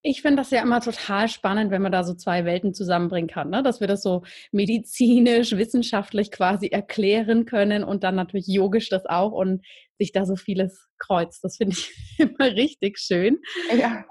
ich 0.06 0.22
finde 0.22 0.42
das 0.42 0.52
ja 0.52 0.62
immer 0.62 0.82
total 0.82 1.30
spannend, 1.30 1.72
wenn 1.72 1.82
man 1.82 1.94
da 1.94 2.04
so 2.04 2.14
zwei 2.14 2.44
Welten 2.44 2.74
zusammenbringen 2.74 3.30
kann, 3.30 3.50
ne? 3.50 3.64
dass 3.64 3.80
wir 3.80 3.88
das 3.88 4.04
so 4.04 4.24
medizinisch, 4.52 5.54
wissenschaftlich 5.54 6.30
quasi 6.30 6.68
erklären 6.68 7.46
können 7.46 7.86
und 7.86 8.04
dann 8.04 8.16
natürlich 8.16 8.48
yogisch 8.48 8.90
das 8.90 9.06
auch 9.06 9.32
und 9.32 9.66
sich 9.98 10.12
da 10.12 10.26
so 10.26 10.36
vieles 10.36 10.90
kreuzt. 11.00 11.42
Das 11.46 11.56
finde 11.56 11.78
ich 11.78 11.90
immer 12.20 12.52
richtig 12.54 13.00
schön. 13.00 13.40
Ja. 13.78 14.04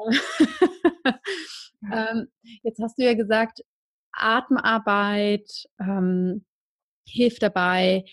ähm, 1.92 2.28
jetzt 2.62 2.80
hast 2.82 2.98
du 2.98 3.04
ja 3.04 3.12
gesagt, 3.12 3.60
Atemarbeit 4.12 5.66
ähm, 5.80 6.44
hilft 7.06 7.42
dabei, 7.42 8.04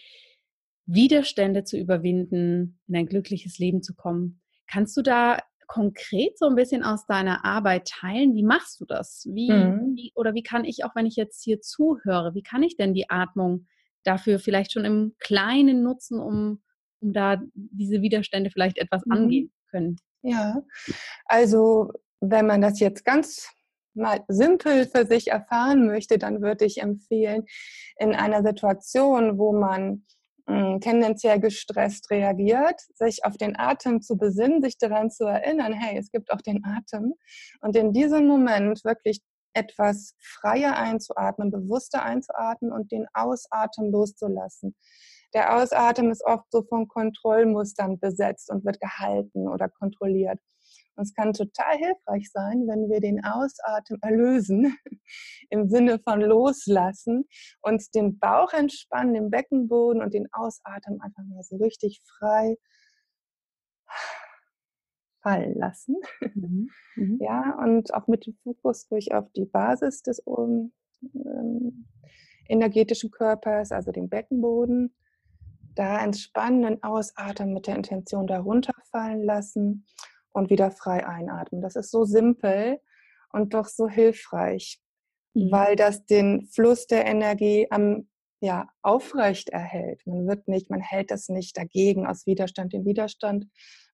Widerstände 0.86 1.64
zu 1.64 1.78
überwinden, 1.78 2.80
in 2.88 2.96
ein 2.96 3.06
glückliches 3.06 3.60
Leben 3.60 3.84
zu 3.84 3.94
kommen. 3.94 4.42
Kannst 4.68 4.98
du 4.98 5.02
da 5.02 5.40
konkret 5.68 6.38
so 6.40 6.48
ein 6.48 6.56
bisschen 6.56 6.84
aus 6.84 7.06
deiner 7.06 7.46
Arbeit 7.46 7.88
teilen? 7.88 8.34
Wie 8.34 8.44
machst 8.44 8.82
du 8.82 8.86
das? 8.86 9.28
Wie, 9.30 9.52
mhm. 9.52 9.96
wie, 9.96 10.12
oder 10.16 10.34
wie 10.34 10.42
kann 10.42 10.66
ich, 10.66 10.84
auch 10.84 10.96
wenn 10.96 11.06
ich 11.06 11.16
jetzt 11.16 11.44
hier 11.44 11.62
zuhöre, 11.62 12.34
wie 12.34 12.42
kann 12.42 12.64
ich 12.64 12.76
denn 12.76 12.94
die 12.94 13.10
Atmung 13.10 13.68
dafür 14.04 14.40
vielleicht 14.40 14.72
schon 14.72 14.86
im 14.86 15.16
Kleinen 15.20 15.84
nutzen, 15.84 16.20
um, 16.20 16.62
um 17.02 17.14
da 17.14 17.40
diese 17.54 18.02
Widerstände 18.02 18.50
vielleicht 18.50 18.80
etwas 18.80 19.06
mhm. 19.06 19.12
angehen 19.12 19.52
können? 19.70 19.98
Ja, 20.24 20.64
also 21.26 21.92
wenn 22.20 22.48
man 22.48 22.62
das 22.62 22.80
jetzt 22.80 23.06
ganz 23.06 23.48
mal 24.00 24.24
simpel 24.28 24.88
für 24.88 25.06
sich 25.06 25.28
erfahren 25.28 25.86
möchte, 25.88 26.18
dann 26.18 26.42
würde 26.42 26.66
ich 26.66 26.82
empfehlen, 26.82 27.46
in 27.98 28.16
einer 28.16 28.44
Situation, 28.44 29.38
wo 29.38 29.54
man 29.54 30.06
Mm, 30.50 30.80
tendenziell 30.80 31.40
gestresst 31.40 32.10
reagiert, 32.10 32.82
sich 32.96 33.24
auf 33.24 33.38
den 33.38 33.56
Atem 33.56 34.02
zu 34.02 34.18
besinnen, 34.18 34.64
sich 34.64 34.80
daran 34.80 35.12
zu 35.12 35.26
erinnern, 35.26 35.74
hey, 35.74 35.96
es 36.00 36.12
gibt 36.12 36.32
auch 36.32 36.42
den 36.42 36.66
Atem 36.66 37.14
und 37.62 37.76
in 37.76 37.94
diesem 37.94 38.26
Moment 38.26 38.84
wirklich 38.84 39.22
etwas 39.54 40.16
freier 40.20 40.76
einzuatmen, 40.76 41.52
bewusster 41.52 42.02
einzuatmen 42.02 42.72
und 42.72 42.92
den 42.92 43.06
Ausatmen 43.14 43.92
loszulassen. 43.92 44.76
Der 45.36 45.56
Ausatmen 45.56 46.10
ist 46.10 46.26
oft 46.26 46.46
so 46.50 46.64
von 46.64 46.88
Kontrollmustern 46.88 48.00
besetzt 48.00 48.50
und 48.50 48.66
wird 48.66 48.80
gehalten 48.80 49.48
oder 49.48 49.70
kontrolliert. 49.70 50.40
Und 51.00 51.06
es 51.06 51.14
kann 51.14 51.32
total 51.32 51.78
hilfreich 51.78 52.30
sein, 52.30 52.68
wenn 52.68 52.90
wir 52.90 53.00
den 53.00 53.24
Ausatmen 53.24 54.02
erlösen, 54.02 54.78
im 55.50 55.70
Sinne 55.70 55.98
von 56.00 56.20
loslassen, 56.20 57.26
uns 57.62 57.90
den 57.90 58.20
Bauch 58.20 58.52
entspannen, 58.52 59.14
den 59.14 59.30
Beckenboden 59.30 60.02
und 60.02 60.14
den 60.14 60.28
Ausatmen 60.34 61.00
einfach 61.00 61.24
mal 61.24 61.42
so 61.42 61.56
richtig 61.56 62.02
frei 62.04 62.58
fallen 65.24 65.56
lassen. 65.58 65.96
Mhm. 66.36 66.70
Mhm. 66.96 67.20
Ja, 67.22 67.58
und 67.64 67.94
auch 67.94 68.08
mit 68.08 68.26
dem 68.26 68.36
Fokus 68.44 68.92
ruhig 68.92 69.14
auf 69.14 69.32
die 69.32 69.46
Basis 69.46 70.02
des 70.02 70.20
um, 70.20 70.74
ähm, 71.14 71.86
energetischen 72.50 73.10
Körpers, 73.10 73.72
also 73.72 73.94
den 73.94 74.10
Beckenboden. 74.10 74.94
Da 75.76 76.04
entspannen 76.04 76.66
und 76.66 76.84
ausatmen 76.84 77.54
mit 77.54 77.68
der 77.68 77.78
Intention 77.78 78.28
darunter 78.28 78.74
fallen 78.92 79.24
lassen 79.24 79.86
und 80.40 80.50
wieder 80.50 80.72
frei 80.72 81.06
einatmen. 81.06 81.62
Das 81.62 81.76
ist 81.76 81.92
so 81.92 82.06
simpel 82.06 82.80
und 83.32 83.54
doch 83.54 83.68
so 83.68 83.88
hilfreich, 83.88 84.82
mhm. 85.34 85.52
weil 85.52 85.76
das 85.76 86.06
den 86.06 86.48
Fluss 86.48 86.88
der 86.88 87.06
Energie 87.06 87.68
am 87.70 88.08
ja, 88.42 88.70
aufrecht 88.82 89.50
erhält. 89.50 90.02
Man 90.06 90.28
wird 90.28 90.48
nicht, 90.48 90.70
man 90.70 90.82
hält 90.82 91.12
das 91.12 91.28
nicht 91.30 91.58
dagegen 91.58 92.08
aus 92.08 92.26
Widerstand. 92.26 92.74
Den 92.74 92.86
Widerstand 92.86 93.48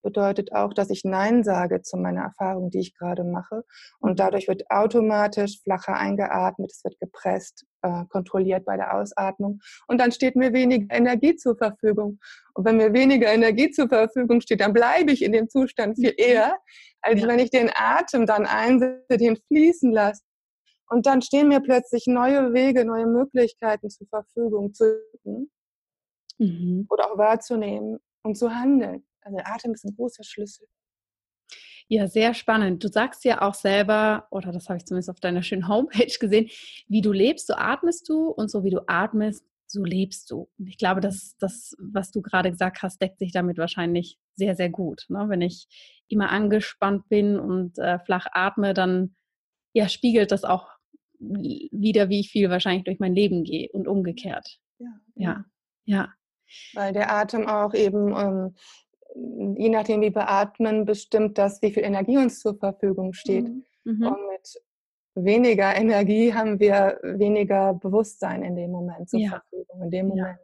bedeutet 0.04 0.54
auch, 0.54 0.72
dass 0.72 0.92
ich 0.92 1.04
Nein 1.04 1.44
sage 1.44 1.82
zu 1.82 1.98
meiner 1.98 2.22
Erfahrung, 2.22 2.70
die 2.70 2.80
ich 2.80 2.96
gerade 2.96 3.24
mache. 3.24 3.64
Und 4.00 4.20
dadurch 4.20 4.48
wird 4.48 4.70
automatisch 4.70 5.60
flacher 5.64 5.96
eingeatmet, 5.96 6.72
es 6.72 6.84
wird 6.84 7.00
gepresst, 7.00 7.66
äh, 7.82 8.06
kontrolliert 8.10 8.66
bei 8.66 8.78
der 8.78 8.96
Ausatmung. 8.96 9.60
Und 9.88 10.00
dann 10.00 10.12
steht 10.12 10.36
mir 10.36 10.54
weniger 10.54 10.96
Energie 10.96 11.36
zur 11.36 11.58
Verfügung. 11.58 12.20
Und 12.54 12.66
wenn 12.66 12.78
mir 12.78 12.94
weniger 12.94 13.34
Energie 13.34 13.72
zur 13.72 13.90
Verfügung 13.90 14.42
steht, 14.42 14.62
dann 14.62 14.74
bleibe 14.74 15.12
ich 15.12 15.24
in 15.24 15.32
dem 15.32 15.50
Zustand 15.50 15.98
viel 15.98 16.12
mhm. 16.12 16.18
eher, 16.18 16.58
als 17.02 17.22
ja. 17.22 17.28
wenn 17.28 17.40
ich 17.40 17.50
den 17.50 17.72
Atem 17.74 18.28
dann 18.28 18.46
einsetze, 18.46 19.18
den 19.18 19.38
fließen 19.48 19.92
lasse. 19.92 20.22
Und 20.90 21.06
dann 21.06 21.22
stehen 21.22 21.48
mir 21.48 21.62
plötzlich 21.62 22.06
neue 22.08 22.54
Wege, 22.54 22.86
neue 22.86 23.08
Möglichkeiten 23.08 23.90
zur 23.90 24.08
Verfügung 24.08 24.74
zu 24.74 25.00
mhm. 26.38 26.86
oder 26.90 27.12
auch 27.12 27.18
wahrzunehmen 27.18 28.00
und 28.24 28.38
zu 28.38 28.54
handeln. 28.54 29.06
Also 29.22 29.38
der 29.38 29.48
Atem 29.48 29.74
ist 29.74 29.86
ein 29.86 29.96
großer 29.96 30.24
Schlüssel. 30.24 30.68
Ja, 31.88 32.08
sehr 32.08 32.34
spannend. 32.34 32.84
Du 32.84 32.88
sagst 32.88 33.24
ja 33.26 33.42
auch 33.42 33.54
selber, 33.54 34.28
oder 34.32 34.52
das 34.52 34.70
habe 34.70 34.78
ich 34.78 34.86
zumindest 34.86 35.10
auf 35.10 35.20
deiner 35.20 35.44
schönen 35.44 35.68
Homepage 35.68 36.12
gesehen, 36.20 36.50
wie 36.88 37.02
du 37.02 37.12
lebst, 37.12 37.48
so 37.48 37.54
atmest 37.56 38.10
du 38.10 38.30
und 38.30 38.50
so 38.50 38.64
wie 38.64 38.72
du 38.72 38.82
atmest, 38.88 39.46
so 39.68 39.84
lebst 39.84 40.32
du. 40.32 40.50
Und 40.58 40.68
ich 40.68 40.78
glaube, 40.78 41.02
dass 41.02 41.36
das, 41.38 41.76
was 41.80 42.12
du 42.12 42.22
gerade 42.22 42.52
gesagt 42.52 42.82
hast, 42.82 43.02
deckt 43.02 43.20
sich 43.20 43.32
damit 43.32 43.58
wahrscheinlich 43.58 44.18
sehr, 44.36 44.56
sehr 44.56 44.70
gut. 44.70 45.06
Ne? 45.10 45.26
Wenn 45.28 45.42
ich 45.42 45.68
immer 46.08 46.32
angespannt 46.32 47.08
bin 47.10 47.40
und 47.40 47.78
äh, 47.78 48.00
flach 48.00 48.28
atme, 48.32 48.74
dann 48.74 49.16
ja, 49.74 49.90
spiegelt 49.90 50.32
das 50.32 50.44
auch 50.44 50.70
wieder, 51.20 52.10
wie 52.10 52.20
ich 52.20 52.30
viel 52.30 52.50
wahrscheinlich 52.50 52.84
durch 52.84 53.00
mein 53.00 53.16
Leben 53.16 53.44
gehe 53.44 53.70
und 53.72 53.88
umgekehrt. 53.88 54.60
Ja, 54.80 55.00
ja. 55.16 55.46
ja. 55.86 56.10
Weil 56.74 56.94
der 56.94 57.14
Atem 57.14 57.48
auch 57.48 57.74
eben 57.74 58.16
ähm, 58.16 58.56
je 59.58 59.70
nachdem, 59.70 60.02
wie 60.02 60.14
wir 60.14 60.30
atmen, 60.30 60.86
bestimmt 60.86 61.38
das, 61.38 61.62
wie 61.62 61.72
viel 61.72 61.84
Energie 61.84 62.18
uns 62.18 62.40
zur 62.40 62.58
Verfügung 62.58 63.14
steht. 63.14 63.46
Mhm. 63.46 63.64
mhm. 63.84 64.08
Und 64.08 64.18
mit 64.32 65.26
weniger 65.26 65.76
Energie 65.76 66.34
haben 66.34 66.60
wir 66.60 67.00
weniger 67.04 67.74
Bewusstsein 67.74 68.44
in 68.44 68.56
dem 68.56 68.72
Moment 68.72 69.10
zur 69.10 69.20
ja. 69.20 69.30
Verfügung, 69.30 69.84
in 69.84 69.92
dem 69.92 70.08
Moment. 70.08 70.40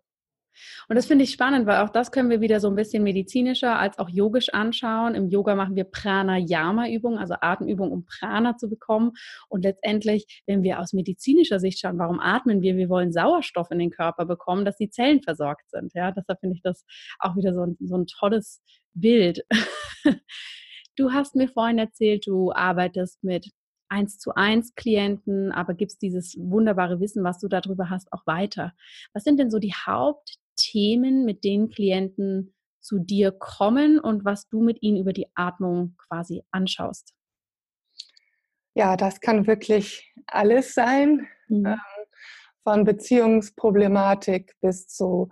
Und 0.87 0.95
das 0.95 1.05
finde 1.05 1.23
ich 1.23 1.31
spannend, 1.31 1.65
weil 1.65 1.79
auch 1.79 1.89
das 1.89 2.11
können 2.11 2.29
wir 2.29 2.41
wieder 2.41 2.59
so 2.59 2.67
ein 2.67 2.75
bisschen 2.75 3.03
medizinischer 3.03 3.77
als 3.77 3.99
auch 3.99 4.09
yogisch 4.09 4.53
anschauen. 4.53 5.15
Im 5.15 5.29
Yoga 5.29 5.55
machen 5.55 5.75
wir 5.75 5.85
Pranayama-Übungen, 5.85 7.17
also 7.17 7.35
Atemübungen, 7.39 7.91
um 7.91 8.05
Prana 8.05 8.57
zu 8.57 8.69
bekommen. 8.69 9.11
Und 9.49 9.63
letztendlich, 9.63 10.43
wenn 10.47 10.63
wir 10.63 10.79
aus 10.79 10.93
medizinischer 10.93 11.59
Sicht 11.59 11.79
schauen, 11.79 11.99
warum 11.99 12.19
atmen 12.19 12.61
wir? 12.61 12.77
Wir 12.77 12.89
wollen 12.89 13.11
Sauerstoff 13.11 13.71
in 13.71 13.79
den 13.79 13.91
Körper 13.91 14.25
bekommen, 14.25 14.65
dass 14.65 14.77
die 14.77 14.89
Zellen 14.89 15.21
versorgt 15.21 15.69
sind. 15.69 15.93
Ja, 15.93 16.11
deshalb 16.11 16.39
finde 16.39 16.55
ich 16.55 16.61
das 16.61 16.85
auch 17.19 17.35
wieder 17.35 17.53
so 17.53 17.61
ein, 17.61 17.77
so 17.79 17.97
ein 17.97 18.05
tolles 18.07 18.61
Bild. 18.93 19.45
Du 20.97 21.13
hast 21.13 21.35
mir 21.35 21.47
vorhin 21.47 21.79
erzählt, 21.79 22.27
du 22.27 22.51
arbeitest 22.51 23.23
mit 23.23 23.49
eins 23.91 24.17
zu 24.17 24.33
eins 24.35 24.75
Klienten, 24.75 25.51
aber 25.51 25.73
gibst 25.73 26.01
dieses 26.01 26.37
wunderbare 26.37 26.99
Wissen, 26.99 27.23
was 27.23 27.39
du 27.39 27.47
darüber 27.47 27.89
hast, 27.89 28.11
auch 28.13 28.25
weiter. 28.25 28.73
Was 29.13 29.23
sind 29.23 29.39
denn 29.39 29.51
so 29.51 29.59
die 29.59 29.73
Haupt 29.73 30.37
Themen, 30.55 31.25
mit 31.25 31.43
denen 31.43 31.69
Klienten 31.69 32.53
zu 32.81 32.99
dir 32.99 33.31
kommen 33.31 33.99
und 33.99 34.25
was 34.25 34.47
du 34.49 34.61
mit 34.61 34.81
ihnen 34.81 34.97
über 34.97 35.13
die 35.13 35.27
Atmung 35.35 35.95
quasi 35.97 36.43
anschaust? 36.51 37.13
Ja, 38.73 38.95
das 38.95 39.19
kann 39.19 39.47
wirklich 39.47 40.13
alles 40.27 40.73
sein, 40.73 41.27
mhm. 41.47 41.65
ähm, 41.65 41.79
von 42.63 42.83
Beziehungsproblematik 42.83 44.55
bis 44.61 44.87
zu 44.87 45.29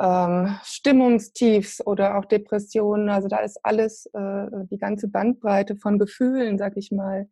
ähm, 0.00 0.56
Stimmungstiefs 0.64 1.86
oder 1.86 2.18
auch 2.18 2.24
Depressionen. 2.24 3.08
Also 3.08 3.28
da 3.28 3.38
ist 3.38 3.58
alles, 3.64 4.06
äh, 4.14 4.46
die 4.70 4.78
ganze 4.78 5.08
Bandbreite 5.08 5.76
von 5.76 5.98
Gefühlen, 5.98 6.58
sag 6.58 6.76
ich 6.76 6.90
mal, 6.90 7.28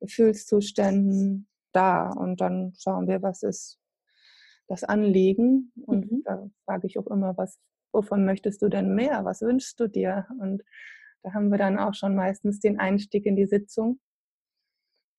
Gefühlszuständen 0.00 1.48
da. 1.72 2.10
Und 2.10 2.40
dann 2.40 2.72
schauen 2.78 3.06
wir, 3.06 3.22
was 3.22 3.42
ist 3.42 3.79
das 4.70 4.84
Anliegen. 4.84 5.72
Und 5.84 6.10
mhm. 6.10 6.22
da 6.24 6.48
frage 6.64 6.86
ich 6.86 6.98
auch 6.98 7.08
immer, 7.08 7.36
was, 7.36 7.58
wovon 7.92 8.24
möchtest 8.24 8.62
du 8.62 8.68
denn 8.68 8.94
mehr? 8.94 9.24
Was 9.24 9.42
wünschst 9.42 9.78
du 9.80 9.88
dir? 9.88 10.26
Und 10.38 10.62
da 11.22 11.34
haben 11.34 11.50
wir 11.50 11.58
dann 11.58 11.78
auch 11.78 11.94
schon 11.94 12.14
meistens 12.14 12.60
den 12.60 12.78
Einstieg 12.78 13.26
in 13.26 13.36
die 13.36 13.46
Sitzung. 13.46 14.00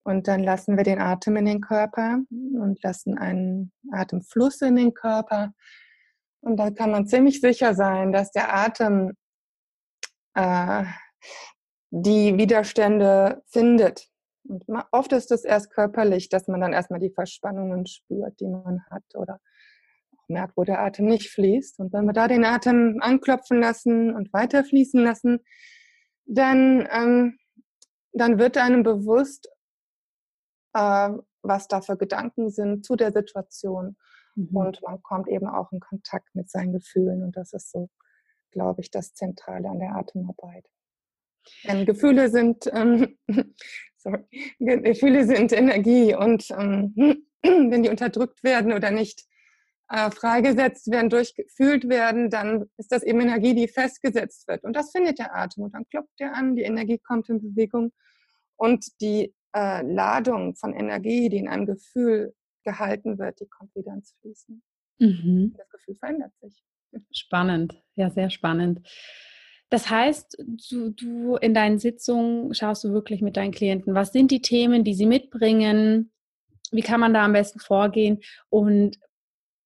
Und 0.03 0.27
dann 0.27 0.41
lassen 0.41 0.77
wir 0.77 0.84
den 0.84 1.00
Atem 1.00 1.36
in 1.36 1.46
den 1.46 1.62
Körper 1.62 2.22
und 2.29 2.81
lassen 2.81 3.17
einen 3.17 3.72
Atemfluss 3.91 4.62
in 4.62 4.75
den 4.77 4.93
Körper. 4.93 5.53
Und 6.39 6.58
da 6.58 6.72
kann 6.72 6.89
man 6.89 7.05
ziemlich 7.05 7.39
sicher 7.39 7.75
sein, 7.75 8.12
dass 8.12 8.31
der 8.31 8.55
Atem 8.55 9.12
äh, 10.34 10.86
die 11.91 12.38
Widerstände 12.38 13.43
findet. 13.46 14.11
Und 14.51 14.65
oft 14.91 15.13
ist 15.13 15.31
es 15.31 15.46
erst 15.46 15.72
körperlich, 15.72 16.27
dass 16.27 16.48
man 16.48 16.60
dann 16.60 16.74
erstmal 16.74 17.00
die 17.00 17.10
Verspannungen 17.10 17.86
spürt, 17.86 18.39
die 18.41 18.48
man 18.48 18.84
hat 18.89 19.03
oder 19.15 19.39
merkt, 20.27 20.58
wo 20.58 20.63
der 20.63 20.81
Atem 20.81 21.05
nicht 21.05 21.29
fließt. 21.29 21.79
Und 21.79 21.93
wenn 21.93 22.05
wir 22.05 22.13
da 22.13 22.27
den 22.27 22.43
Atem 22.43 22.98
anklopfen 23.00 23.62
lassen 23.62 24.13
und 24.13 24.34
weiter 24.34 24.63
fließen 24.63 25.01
lassen, 25.01 25.39
dann, 26.25 26.88
ähm, 26.91 27.38
dann 28.13 28.39
wird 28.39 28.58
einem 28.58 28.84
bewusst, 28.84 29.50
äh, 30.74 31.10
was 31.41 31.67
da 31.67 31.81
für 31.81 31.98
Gedanken 31.98 32.50
sind 32.50 32.86
zu 32.86 32.96
der 32.96 33.12
Situation. 33.12 33.96
Mhm. 34.36 34.55
Und 34.55 34.81
man 34.81 35.01
kommt 35.01 35.29
eben 35.29 35.48
auch 35.48 35.72
in 35.72 35.79
Kontakt 35.79 36.36
mit 36.36 36.50
seinen 36.50 36.74
Gefühlen. 36.74 37.24
Und 37.24 37.38
das 37.38 37.53
ist 37.53 37.72
so, 37.72 37.89
glaube 38.51 38.81
ich, 38.81 38.91
das 38.91 39.13
Zentrale 39.13 39.70
an 39.70 39.79
der 39.79 39.96
Atemarbeit. 39.96 40.67
Denn 41.63 41.86
Gefühle 41.86 42.29
sind, 42.29 42.70
ähm, 42.74 43.17
sorry, 44.01 44.24
Gefühle 44.60 45.25
sind 45.25 45.51
Energie 45.51 46.15
und 46.15 46.50
ähm, 46.51 46.93
wenn 47.43 47.84
die 47.84 47.89
unterdrückt 47.89 48.43
werden 48.43 48.74
oder 48.74 48.91
nicht 48.91 49.25
äh, 49.89 50.10
freigesetzt 50.10 50.89
werden, 50.89 51.10
durchgefühlt 51.10 51.89
werden, 51.89 52.29
dann 52.29 52.70
ist 52.77 52.91
das 52.91 53.03
eben 53.03 53.20
Energie, 53.20 53.53
die 53.53 53.67
festgesetzt 53.67 54.48
wird. 54.48 54.63
Und 54.63 54.74
das 54.74 54.91
findet 54.91 55.20
der 55.20 55.36
Atem. 55.36 55.63
Und 55.63 55.75
dann 55.75 55.86
klopft 55.89 56.20
er 56.20 56.34
an, 56.34 56.55
die 56.55 56.63
Energie 56.63 56.98
kommt 56.98 57.29
in 57.29 57.41
Bewegung. 57.41 57.91
Und 58.55 59.01
die 59.01 59.34
äh, 59.53 59.81
Ladung 59.81 60.55
von 60.55 60.74
Energie, 60.74 61.29
die 61.29 61.38
in 61.38 61.50
einem 61.50 61.65
Gefühl 61.65 62.34
gehalten 62.63 63.17
wird, 63.17 63.39
die 63.39 63.48
kommt 63.48 63.75
wieder 63.75 63.93
ins 63.93 64.15
Fließen. 64.22 64.63
Mhm. 65.00 65.55
Das 65.58 65.70
Gefühl 65.70 65.96
verändert 65.96 66.31
sich. 66.39 66.63
Spannend, 67.12 67.81
ja, 67.96 68.10
sehr 68.10 68.29
spannend. 68.29 68.88
Das 69.72 69.90
heißt, 69.90 70.38
du, 70.70 70.90
du 70.90 71.38
in 71.38 71.54
deinen 71.54 71.80
Sitzungen 71.80 72.54
schaust 72.54 72.84
du 72.84 72.92
wirklich 72.92 73.22
mit 73.22 73.38
deinen 73.38 73.54
Klienten, 73.54 73.96
was 73.96 74.12
sind 74.12 74.30
die 74.30 74.42
Themen, 74.42 74.84
die 74.84 74.94
sie 74.94 75.06
mitbringen? 75.06 76.12
Wie 76.72 76.82
kann 76.82 77.00
man 77.00 77.13
da 77.13 77.24
am 77.24 77.32
besten 77.32 77.60
vorgehen? 77.60 78.20
Und 78.50 79.00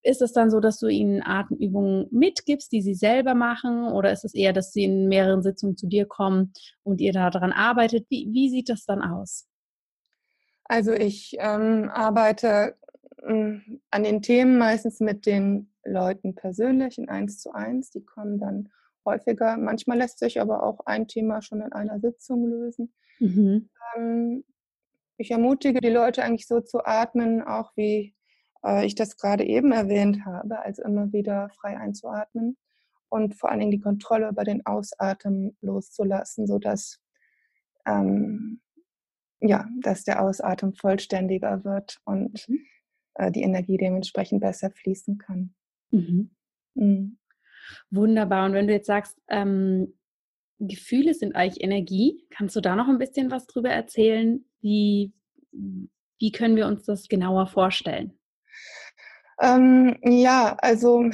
ist 0.04 0.22
es 0.22 0.32
dann 0.32 0.52
so, 0.52 0.60
dass 0.60 0.78
du 0.78 0.88
ihnen 0.88 1.24
Atemübungen 1.24 2.08
mitgibst, 2.12 2.72
die 2.72 2.84
sie 2.84 2.94
selber 2.94 3.34
machen? 3.34 3.88
Oder 3.88 4.12
ist 4.12 4.24
es 4.24 4.36
eher, 4.36 4.54
dass 4.54 4.72
sie 4.72 4.84
in 4.84 5.08
mehreren 5.08 5.42
Sitzungen 5.42 5.76
zu 5.76 5.88
dir 5.88 6.06
kommen 6.06 6.54
und 6.84 7.02
ihr 7.02 7.12
daran 7.12 7.52
arbeitet? 7.52 8.06
Wie, 8.10 8.30
wie 8.32 8.52
sieht 8.52 8.70
das 8.70 8.86
dann 8.86 9.02
aus? 9.02 9.48
Also 10.66 10.94
ich 10.94 11.36
ähm, 11.40 11.90
arbeite 11.92 12.76
äh, 13.24 13.58
an 13.90 14.04
den 14.04 14.22
Themen 14.22 14.60
meistens 14.60 15.00
mit 15.00 15.26
den 15.26 15.74
Leuten 15.84 16.36
persönlich 16.36 17.00
in 17.00 17.10
eins 17.10 17.40
zu 17.40 17.56
eins. 17.56 17.90
Die 17.90 18.06
kommen 18.06 18.40
dann 18.40 18.70
häufiger. 19.06 19.58
Manchmal 19.58 19.98
lässt 19.98 20.20
sich 20.20 20.42
aber 20.42 20.64
auch 20.64 20.82
ein 20.86 21.08
Thema 21.08 21.42
schon 21.42 21.62
in 21.62 21.72
einer 21.74 22.00
Sitzung 22.00 22.46
lösen. 22.48 22.94
Mhm. 23.20 23.70
Ähm, 23.96 24.44
ich 25.18 25.32
ermutige 25.32 25.80
die 25.80 25.90
Leute 25.90 26.24
eigentlich 26.24 26.48
so 26.48 26.60
zu 26.62 26.86
atmen, 26.86 27.42
auch 27.42 27.72
wie 27.76 28.16
äh, 28.64 28.86
ich 28.86 28.96
das 28.96 29.18
gerade 29.18 29.46
eben 29.46 29.72
erwähnt 29.72 30.26
habe, 30.26 30.60
also 30.60 30.84
immer 30.84 31.14
wieder 31.14 31.50
frei 31.50 31.78
einzuatmen 31.78 32.58
und 33.10 33.36
vor 33.36 33.50
allen 33.50 33.60
Dingen 33.60 33.72
die 33.72 33.80
Kontrolle 33.80 34.30
über 34.30 34.44
den 34.44 34.66
Ausatmen 34.66 35.56
loszulassen, 35.62 36.48
sodass 36.48 37.00
ähm, 37.86 38.62
ja, 39.42 39.68
dass 39.82 40.04
der 40.04 40.22
Ausatmen 40.22 40.74
vollständiger 40.74 41.64
wird 41.64 42.00
und 42.06 42.48
mhm. 42.50 42.60
äh, 43.16 43.32
die 43.32 43.44
Energie 43.44 43.78
dementsprechend 43.78 44.42
besser 44.42 44.72
fließen 44.72 45.18
kann. 45.18 45.53
Mhm. 45.92 46.32
Mhm. 46.74 47.18
Wunderbar. 47.90 48.46
Und 48.46 48.54
wenn 48.54 48.68
du 48.68 48.74
jetzt 48.74 48.88
sagst, 48.88 49.18
ähm, 49.28 49.94
Gefühle 50.60 51.14
sind 51.14 51.36
eigentlich 51.36 51.64
Energie, 51.64 52.25
kannst 52.30 52.56
du 52.56 52.62
da 52.62 52.75
noch 52.75 52.88
ein 52.88 52.98
bisschen 52.98 53.32
was 53.32 53.46
drüber 53.48 53.70
erzählen? 53.70 54.46
Wie, 54.62 55.14
wie 56.20 56.32
können 56.32 56.56
wir 56.56 56.68
uns 56.68 56.86
das 56.86 57.08
genauer 57.08 57.48
vorstellen? 57.48 58.18
Ähm, 59.42 59.98
ja, 60.04 60.56
also 60.60 61.10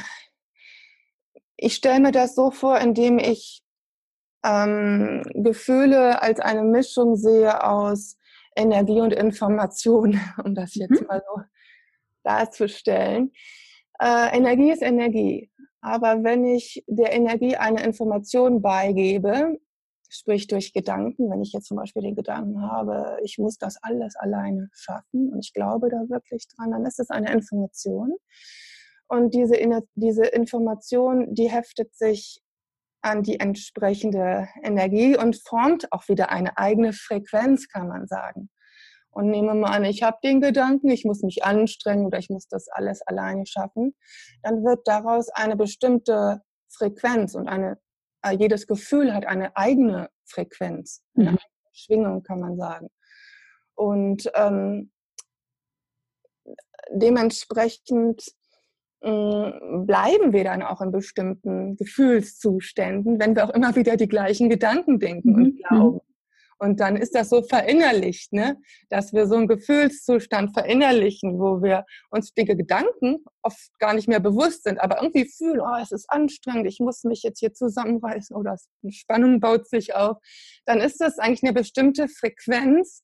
ich 1.58 1.76
stelle 1.76 2.00
mir 2.00 2.12
das 2.12 2.36
so 2.36 2.52
vor, 2.52 2.80
indem 2.80 3.20
ich 3.20 3.64
ähm, 4.44 5.24
Gefühle 5.34 6.22
als 6.22 6.40
eine 6.40 6.64
Mischung 6.64 7.16
sehe 7.16 7.64
aus 7.64 8.18
Energie 8.56 9.00
und 9.00 9.14
Information, 9.14 10.20
um 10.44 10.56
das 10.56 10.76
jetzt 10.76 11.02
mhm. 11.02 11.08
mal 11.08 11.22
so 11.26 11.42
darzustellen. 12.24 13.32
Äh, 14.00 14.36
Energie 14.38 14.72
ist 14.72 14.82
Energie. 14.82 15.52
Aber 15.82 16.24
wenn 16.24 16.46
ich 16.46 16.84
der 16.88 17.12
Energie 17.12 17.56
eine 17.56 17.84
Information 17.84 18.62
beigebe, 18.62 19.60
sprich 20.10 20.48
durch 20.48 20.74
Gedanken, 20.74 21.30
wenn 21.32 21.42
ich 21.42 21.54
jetzt 21.54 21.68
zum 21.68 21.78
Beispiel 21.78 22.04
den 22.04 22.16
Gedanken 22.16 22.62
habe, 22.62 23.18
ich 23.24 23.38
muss 23.38 23.58
das 23.58 23.78
alles 23.82 24.16
alleine 24.16 24.70
schaffen 24.74 25.32
und 25.32 25.44
ich 25.44 25.54
glaube 25.54 25.90
da 25.90 25.98
wirklich 26.10 26.48
dran, 26.48 26.72
dann 26.72 26.86
ist 26.86 27.00
es 27.00 27.10
eine 27.10 27.32
Information. 27.32 28.14
Und 29.08 29.34
diese, 29.34 29.56
diese 29.96 30.26
Information, 30.26 31.34
die 31.34 31.50
heftet 31.50 31.96
sich 31.96 32.42
an 33.02 33.24
die 33.24 33.40
entsprechende 33.40 34.48
Energie 34.62 35.18
und 35.18 35.36
formt 35.36 35.92
auch 35.92 36.08
wieder 36.08 36.30
eine 36.30 36.58
eigene 36.58 36.94
Frequenz, 36.94 37.68
kann 37.68 37.88
man 37.88 38.08
sagen. 38.08 38.50
Und 39.12 39.30
nehme 39.30 39.54
mal 39.54 39.72
an, 39.72 39.84
ich 39.84 40.04
habe 40.04 40.18
den 40.24 40.40
Gedanken, 40.40 40.90
ich 40.90 41.04
muss 41.04 41.22
mich 41.22 41.44
anstrengen 41.44 42.06
oder 42.06 42.18
ich 42.18 42.30
muss 42.30 42.48
das 42.48 42.70
alles 42.70 43.02
alleine 43.02 43.46
schaffen, 43.46 43.94
dann 44.42 44.64
wird 44.64 44.88
daraus 44.88 45.30
eine 45.30 45.58
bestimmte 45.58 46.42
Frequenz 46.70 47.36
und 47.36 47.48
eine, 47.48 47.78
äh, 48.24 48.32
jedes 48.32 48.68
Gefühl 48.68 49.14
hat 49.14 49.26
eine 49.26 49.56
eigene 49.58 50.10
Frequenz, 50.26 51.04
eine 51.16 51.32
mhm. 51.32 51.38
eigene 51.38 51.72
Schwingung, 51.74 52.24
kann 52.24 52.40
man 52.40 52.58
sagen. 52.58 52.88
Und 53.76 54.32
ähm, 54.36 54.92
dementsprechend 56.92 58.24
hm, 59.04 59.86
bleiben 59.88 60.32
wir 60.32 60.44
dann 60.44 60.62
auch 60.62 60.82
in 60.82 60.92
bestimmten 60.92 61.76
Gefühlszuständen, 61.76 63.20
wenn 63.20 63.36
wir 63.36 63.46
auch 63.46 63.54
immer 63.54 63.76
wieder 63.76 63.98
die 63.98 64.08
gleichen 64.08 64.50
Gedanken 64.50 65.00
denken 65.00 65.36
und 65.36 65.44
mhm. 65.44 65.58
glauben. 65.68 66.02
Und 66.62 66.80
dann 66.80 66.96
ist 66.96 67.16
das 67.16 67.30
so 67.30 67.42
verinnerlicht, 67.42 68.34
ne? 68.34 68.56
dass 68.90 69.14
wir 69.14 69.26
so 69.26 69.34
einen 69.34 69.48
Gefühlszustand 69.48 70.54
verinnerlichen, 70.54 71.40
wo 71.40 71.64
wir 71.64 71.86
uns 72.12 72.36
die 72.36 72.46
Gedanken 72.46 73.26
oft 73.42 73.80
gar 73.80 73.96
nicht 73.96 74.08
mehr 74.08 74.20
bewusst 74.20 74.66
sind, 74.66 74.80
aber 74.80 75.02
irgendwie 75.02 75.26
fühlen, 75.28 75.60
oh, 75.60 75.82
es 75.82 75.92
ist 75.92 76.08
anstrengend, 76.12 76.68
ich 76.68 76.80
muss 76.80 77.04
mich 77.04 77.24
jetzt 77.24 77.40
hier 77.40 77.52
zusammenreißen 77.52 78.36
oder 78.36 78.58
eine 78.84 78.92
Spannung 78.92 79.40
baut 79.40 79.68
sich 79.68 79.96
auf. 79.96 80.18
Dann 80.66 80.82
ist 80.82 81.02
das 81.02 81.18
eigentlich 81.18 81.42
eine 81.42 81.54
bestimmte 81.54 82.08
Frequenz 82.08 83.02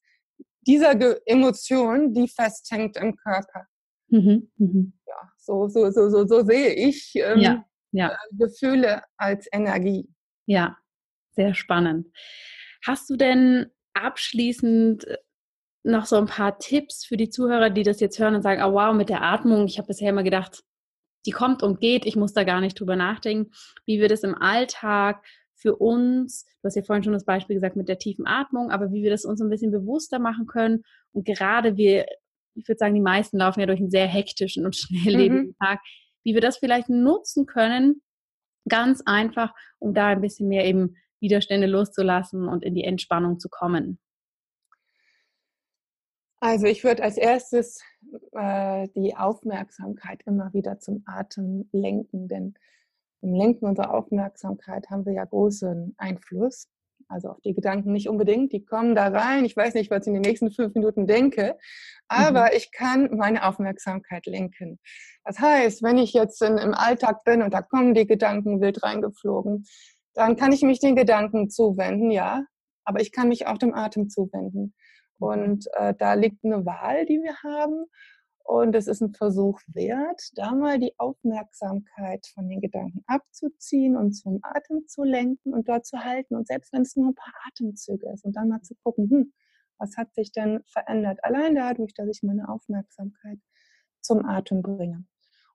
dieser 0.62 0.94
Emotion, 1.26 2.14
die 2.14 2.28
festhängt 2.28 2.96
im 2.98 3.16
Körper. 3.16 3.66
Mhm, 4.10 4.52
mhm. 4.58 4.94
Ja, 5.08 5.32
so, 5.40 5.68
so, 5.68 5.90
so, 5.90 6.12
so, 6.12 6.28
so 6.28 6.46
sehe 6.46 6.76
ich 6.76 7.14
ähm, 7.16 7.40
ja, 7.40 7.66
ja. 7.92 8.10
Äh, 8.10 8.36
Gefühle 8.38 9.02
als 9.18 9.48
Energie. 9.52 10.08
Ja, 10.46 10.78
sehr 11.32 11.56
spannend. 11.56 12.06
Hast 12.86 13.10
du 13.10 13.16
denn 13.16 13.68
abschließend 13.94 15.06
äh, 15.06 15.18
noch 15.84 16.06
so 16.06 16.18
ein 16.18 16.26
paar 16.26 16.60
Tipps 16.60 17.06
für 17.06 17.18
die 17.18 17.30
Zuhörer, 17.30 17.70
die 17.70 17.84
das 17.84 18.00
jetzt 18.00 18.20
hören 18.20 18.36
und 18.36 18.42
sagen, 18.42 18.62
oh 18.64 18.74
wow, 18.74 18.94
mit 18.94 19.10
der 19.10 19.24
Atmung, 19.24 19.66
ich 19.68 19.78
habe 19.78 19.88
bisher 19.88 20.10
immer 20.10 20.24
gedacht, 20.24 20.64
die 21.26 21.32
kommt 21.32 21.64
und 21.64 21.80
geht, 21.80 22.06
ich 22.06 22.16
muss 22.16 22.34
da 22.34 22.44
gar 22.44 22.62
nicht 22.62 22.80
drüber 22.80 22.96
nachdenken, 22.96 23.52
wie 23.86 24.00
wir 24.00 24.10
das 24.10 24.24
im 24.24 24.36
Alltag 24.36 25.26
für 25.56 25.76
uns, 25.76 26.46
du 26.46 26.68
hast 26.68 26.76
ja 26.76 26.84
vorhin 26.84 27.04
schon 27.04 27.14
das 27.14 27.26
Beispiel 27.26 27.56
gesagt 27.56 27.76
mit 27.76 27.90
der 27.90 27.98
tiefen 27.98 28.28
Atmung, 28.28 28.70
aber 28.70 28.92
wie 28.92 29.04
wir 29.04 29.10
das 29.10 29.26
uns 29.26 29.42
ein 29.42 29.50
bisschen 29.50 29.72
bewusster 29.72 30.20
machen 30.20 30.46
können 30.46 30.84
und 31.12 31.26
gerade 31.26 31.78
wir, 31.78 32.06
ich 32.54 32.68
würde 32.68 32.78
sagen, 32.78 32.94
die 32.94 33.02
meisten 33.02 33.38
laufen 33.38 33.60
ja 33.60 33.66
durch 33.66 33.80
einen 33.80 33.90
sehr 33.90 34.08
hektischen 34.08 34.66
und 34.66 34.76
schnelllebenden 34.76 35.48
mhm. 35.48 35.56
Tag, 35.60 35.80
wie 36.24 36.34
wir 36.34 36.42
das 36.42 36.58
vielleicht 36.58 36.90
nutzen 36.90 37.46
können, 37.46 38.02
ganz 38.70 39.02
einfach, 39.06 39.54
um 39.80 39.94
da 39.94 40.08
ein 40.08 40.22
bisschen 40.22 40.48
mehr 40.48 40.66
eben 40.66 40.96
Widerstände 41.20 41.68
loszulassen 41.68 42.48
und 42.48 42.64
in 42.64 42.76
die 42.76 42.84
Entspannung 42.84 43.40
zu 43.40 43.50
kommen? 43.50 44.00
Also 46.40 46.68
ich 46.68 46.84
würde 46.84 47.04
als 47.04 47.18
erstes 47.18 47.82
äh, 48.34 48.88
die 48.96 49.16
Aufmerksamkeit 49.16 50.22
immer 50.26 50.54
wieder 50.54 50.80
zum 50.80 51.04
Atem 51.08 51.68
lenken, 51.72 52.28
denn 52.28 52.54
im 53.22 53.34
Lenken 53.34 53.66
unserer 53.66 53.94
Aufmerksamkeit 53.94 54.90
haben 54.90 55.06
wir 55.06 55.14
ja 55.14 55.26
großen 55.26 55.96
Einfluss. 55.98 56.68
Also 57.10 57.30
auf 57.30 57.42
die 57.42 57.54
Gedanken 57.54 57.94
nicht 57.94 58.10
unbedingt, 58.10 58.52
die 58.52 58.66
kommen 58.66 58.94
da 58.94 59.08
rein. 59.08 59.46
Ich 59.46 59.56
weiß 59.56 59.76
nicht, 59.76 59.90
was 59.90 60.02
ich 60.02 60.08
in 60.08 60.16
den 60.16 60.24
nächsten 60.24 60.52
fünf 60.52 60.76
Minuten 60.76 61.08
denke, 61.08 61.58
aber 62.08 62.44
mhm. 62.44 62.58
ich 62.58 62.72
kann 62.72 63.16
meine 63.16 63.48
Aufmerksamkeit 63.48 64.26
lenken. 64.26 64.80
Das 65.24 65.40
heißt, 65.40 65.84
wenn 65.84 65.98
ich 65.98 66.14
jetzt 66.14 66.42
in, 66.42 66.58
im 66.58 66.74
Alltag 66.74 67.24
bin 67.24 67.42
und 67.42 67.54
da 67.54 67.62
kommen 67.62 67.94
die 67.94 68.06
Gedanken 68.06 68.62
wild 68.62 68.84
reingeflogen, 68.84 69.66
dann 70.18 70.36
kann 70.36 70.52
ich 70.52 70.64
mich 70.64 70.80
den 70.80 70.96
Gedanken 70.96 71.48
zuwenden, 71.48 72.10
ja, 72.10 72.44
aber 72.84 73.02
ich 73.02 73.12
kann 73.12 73.28
mich 73.28 73.46
auch 73.46 73.60
dem 73.60 73.76
Atem 73.76 74.10
zuwenden. 74.10 74.74
Und 75.20 75.68
äh, 75.74 75.94
da 75.96 76.16
liegt 76.16 76.44
eine 76.44 76.66
Wahl, 76.66 77.06
die 77.06 77.22
wir 77.22 77.36
haben. 77.44 77.86
Und 78.44 78.76
es 78.76 78.88
ist 78.88 79.02
ein 79.02 79.14
Versuch 79.14 79.60
wert, 79.68 80.22
da 80.34 80.56
mal 80.56 80.80
die 80.80 80.98
Aufmerksamkeit 80.98 82.26
von 82.34 82.50
den 82.50 82.62
Gedanken 82.62 83.04
abzuziehen 83.06 83.96
und 83.96 84.14
zum 84.14 84.40
Atem 84.42 84.88
zu 84.88 85.04
lenken 85.04 85.54
und 85.54 85.70
dort 85.70 85.86
zu 85.86 86.00
halten. 86.00 86.36
Und 86.36 86.48
selbst 86.48 86.74
wenn 86.74 86.82
es 86.82 86.96
nur 86.96 87.10
ein 87.10 87.16
paar 87.16 87.34
Atemzüge 87.48 88.12
ist 88.12 88.26
und 88.26 88.36
dann 88.36 88.48
mal 88.48 88.62
zu 88.62 88.74
gucken, 88.82 89.10
hm, 89.12 89.34
was 89.78 89.98
hat 89.98 90.16
sich 90.16 90.32
denn 90.32 90.64
verändert? 90.66 91.20
Allein 91.24 91.54
dadurch, 91.54 91.94
dass 91.94 92.08
ich 92.08 92.24
meine 92.24 92.50
Aufmerksamkeit 92.50 93.38
zum 94.02 94.26
Atem 94.26 94.64
bringe. 94.64 95.06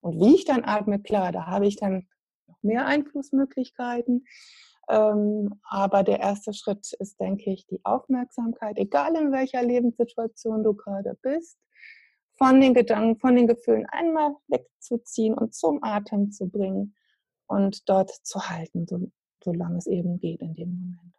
Und 0.01 0.21
wie 0.21 0.37
ich 0.37 0.45
dann 0.45 0.65
atme, 0.65 1.03
klar, 1.03 1.33
da 1.33 1.47
habe 1.47 1.67
ich 1.67 1.77
dann 1.77 2.07
mehr 2.65 2.87
Einflussmöglichkeiten. 2.87 4.27
Ähm, 4.89 5.61
aber 5.69 6.03
der 6.03 6.21
erste 6.21 6.53
Schritt 6.53 6.93
ist, 6.99 7.21
denke 7.21 7.51
ich, 7.53 7.67
die 7.67 7.81
Aufmerksamkeit, 7.85 8.79
egal 8.79 9.15
in 9.17 9.33
welcher 9.33 9.63
Lebenssituation 9.63 10.65
du 10.65 10.75
gerade 10.75 11.17
bist, 11.23 11.59
von 12.37 12.61
den 12.61 12.75
Gedanken, 12.75 13.21
von 13.21 13.37
den 13.37 13.47
Gefühlen 13.47 13.87
einmal 13.87 14.35
wegzuziehen 14.49 15.35
und 15.35 15.55
zum 15.55 15.83
Atem 15.83 16.33
zu 16.33 16.49
bringen 16.49 16.95
und 17.47 17.89
dort 17.89 18.11
zu 18.11 18.49
halten, 18.49 18.87
so, 18.89 19.11
solange 19.45 19.79
es 19.79 19.87
eben 19.87 20.19
geht 20.19 20.41
in 20.41 20.55
dem 20.55 20.71
Moment. 20.71 21.15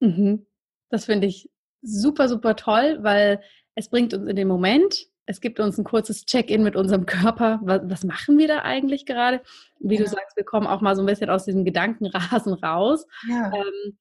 Mhm. 0.00 0.46
Das 0.88 1.04
finde 1.04 1.26
ich 1.26 1.50
super, 1.82 2.28
super 2.28 2.56
toll, 2.56 2.98
weil 3.02 3.42
es 3.74 3.88
bringt 3.88 4.14
uns 4.14 4.28
in 4.28 4.36
den 4.36 4.48
Moment. 4.48 5.10
Es 5.26 5.40
gibt 5.40 5.58
uns 5.58 5.78
ein 5.78 5.84
kurzes 5.84 6.26
Check-in 6.26 6.62
mit 6.62 6.76
unserem 6.76 7.06
Körper. 7.06 7.60
Was, 7.62 7.80
was, 7.84 8.04
machen 8.04 8.36
wir 8.38 8.48
da 8.48 8.58
eigentlich 8.62 9.06
gerade? 9.06 9.40
Wie 9.80 9.96
ja. 9.96 10.02
du 10.02 10.08
sagst, 10.08 10.36
wir 10.36 10.44
kommen 10.44 10.66
auch 10.66 10.80
mal 10.80 10.94
so 10.96 11.02
ein 11.02 11.06
bisschen 11.06 11.30
aus 11.30 11.44
diesem 11.44 11.64
Gedankenrasen 11.64 12.52
raus. 12.62 13.06
Ja. 13.28 13.52
Ähm, 13.54 13.98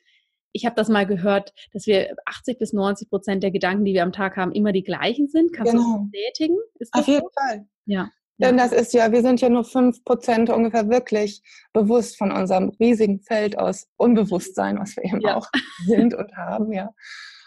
ich 0.51 0.65
habe 0.65 0.75
das 0.75 0.88
mal 0.88 1.07
gehört, 1.07 1.53
dass 1.71 1.88
wir 1.88 2.15
80 2.25 2.59
bis 2.59 2.73
90 2.73 3.09
Prozent 3.09 3.43
der 3.43 3.51
Gedanken, 3.51 3.86
die 3.86 3.93
wir 3.93 4.03
am 4.03 4.12
Tag 4.12 4.38
haben, 4.38 4.51
immer 4.51 4.71
die 4.71 4.83
gleichen 4.83 5.27
sind. 5.27 5.51
Kannst 5.51 5.71
genau. 5.71 5.83
du 5.83 5.91
das 5.91 6.12
bestätigen? 6.12 6.57
Auf 6.91 7.07
jeden 7.07 7.21
so? 7.21 7.29
Fall. 7.33 7.65
Ja. 7.86 8.09
Denn 8.38 8.57
das 8.57 8.71
ist 8.71 8.93
ja, 8.93 9.12
wir 9.12 9.21
sind 9.21 9.41
ja 9.41 9.49
nur 9.49 9.63
5 9.63 10.03
Prozent 10.03 10.49
ungefähr 10.49 10.89
wirklich 10.89 11.41
bewusst 11.71 12.17
von 12.17 12.31
unserem 12.31 12.69
riesigen 12.79 13.21
Feld 13.21 13.57
aus 13.57 13.88
Unbewusstsein, 13.95 14.79
was 14.79 14.95
wir 14.97 15.05
eben 15.05 15.21
ja. 15.21 15.36
auch 15.36 15.47
sind 15.86 16.13
und 16.13 16.36
haben, 16.36 16.73
ja. 16.73 16.93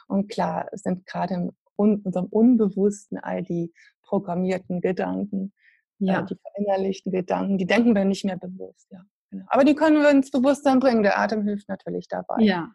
Und 0.09 0.31
klar, 0.31 0.69
es 0.73 0.83
sind 0.83 1.05
gerade 1.07 1.53
in 1.79 2.01
unserem 2.03 2.27
Unbewussten 2.27 3.19
all 3.19 3.43
die 3.43 3.73
programmierten 4.03 4.81
Gedanken, 4.81 5.53
äh, 6.01 6.07
ja. 6.07 6.21
äh, 6.21 6.27
die 6.27 6.37
verinnerlichten 6.37 7.13
Gedanken, 7.13 7.59
die 7.59 7.67
denken 7.67 7.95
wir 7.95 8.05
nicht 8.05 8.25
mehr 8.25 8.39
bewusst, 8.39 8.89
ja. 8.91 9.03
Genau. 9.31 9.45
Aber 9.49 9.65
die 9.65 9.75
können 9.75 10.03
wir 10.03 10.11
ins 10.11 10.31
Bewusstsein 10.31 10.79
bringen. 10.79 11.03
Der 11.03 11.19
Atem 11.19 11.43
hilft 11.43 11.69
natürlich 11.69 12.07
dabei. 12.07 12.37
Ja, 12.39 12.71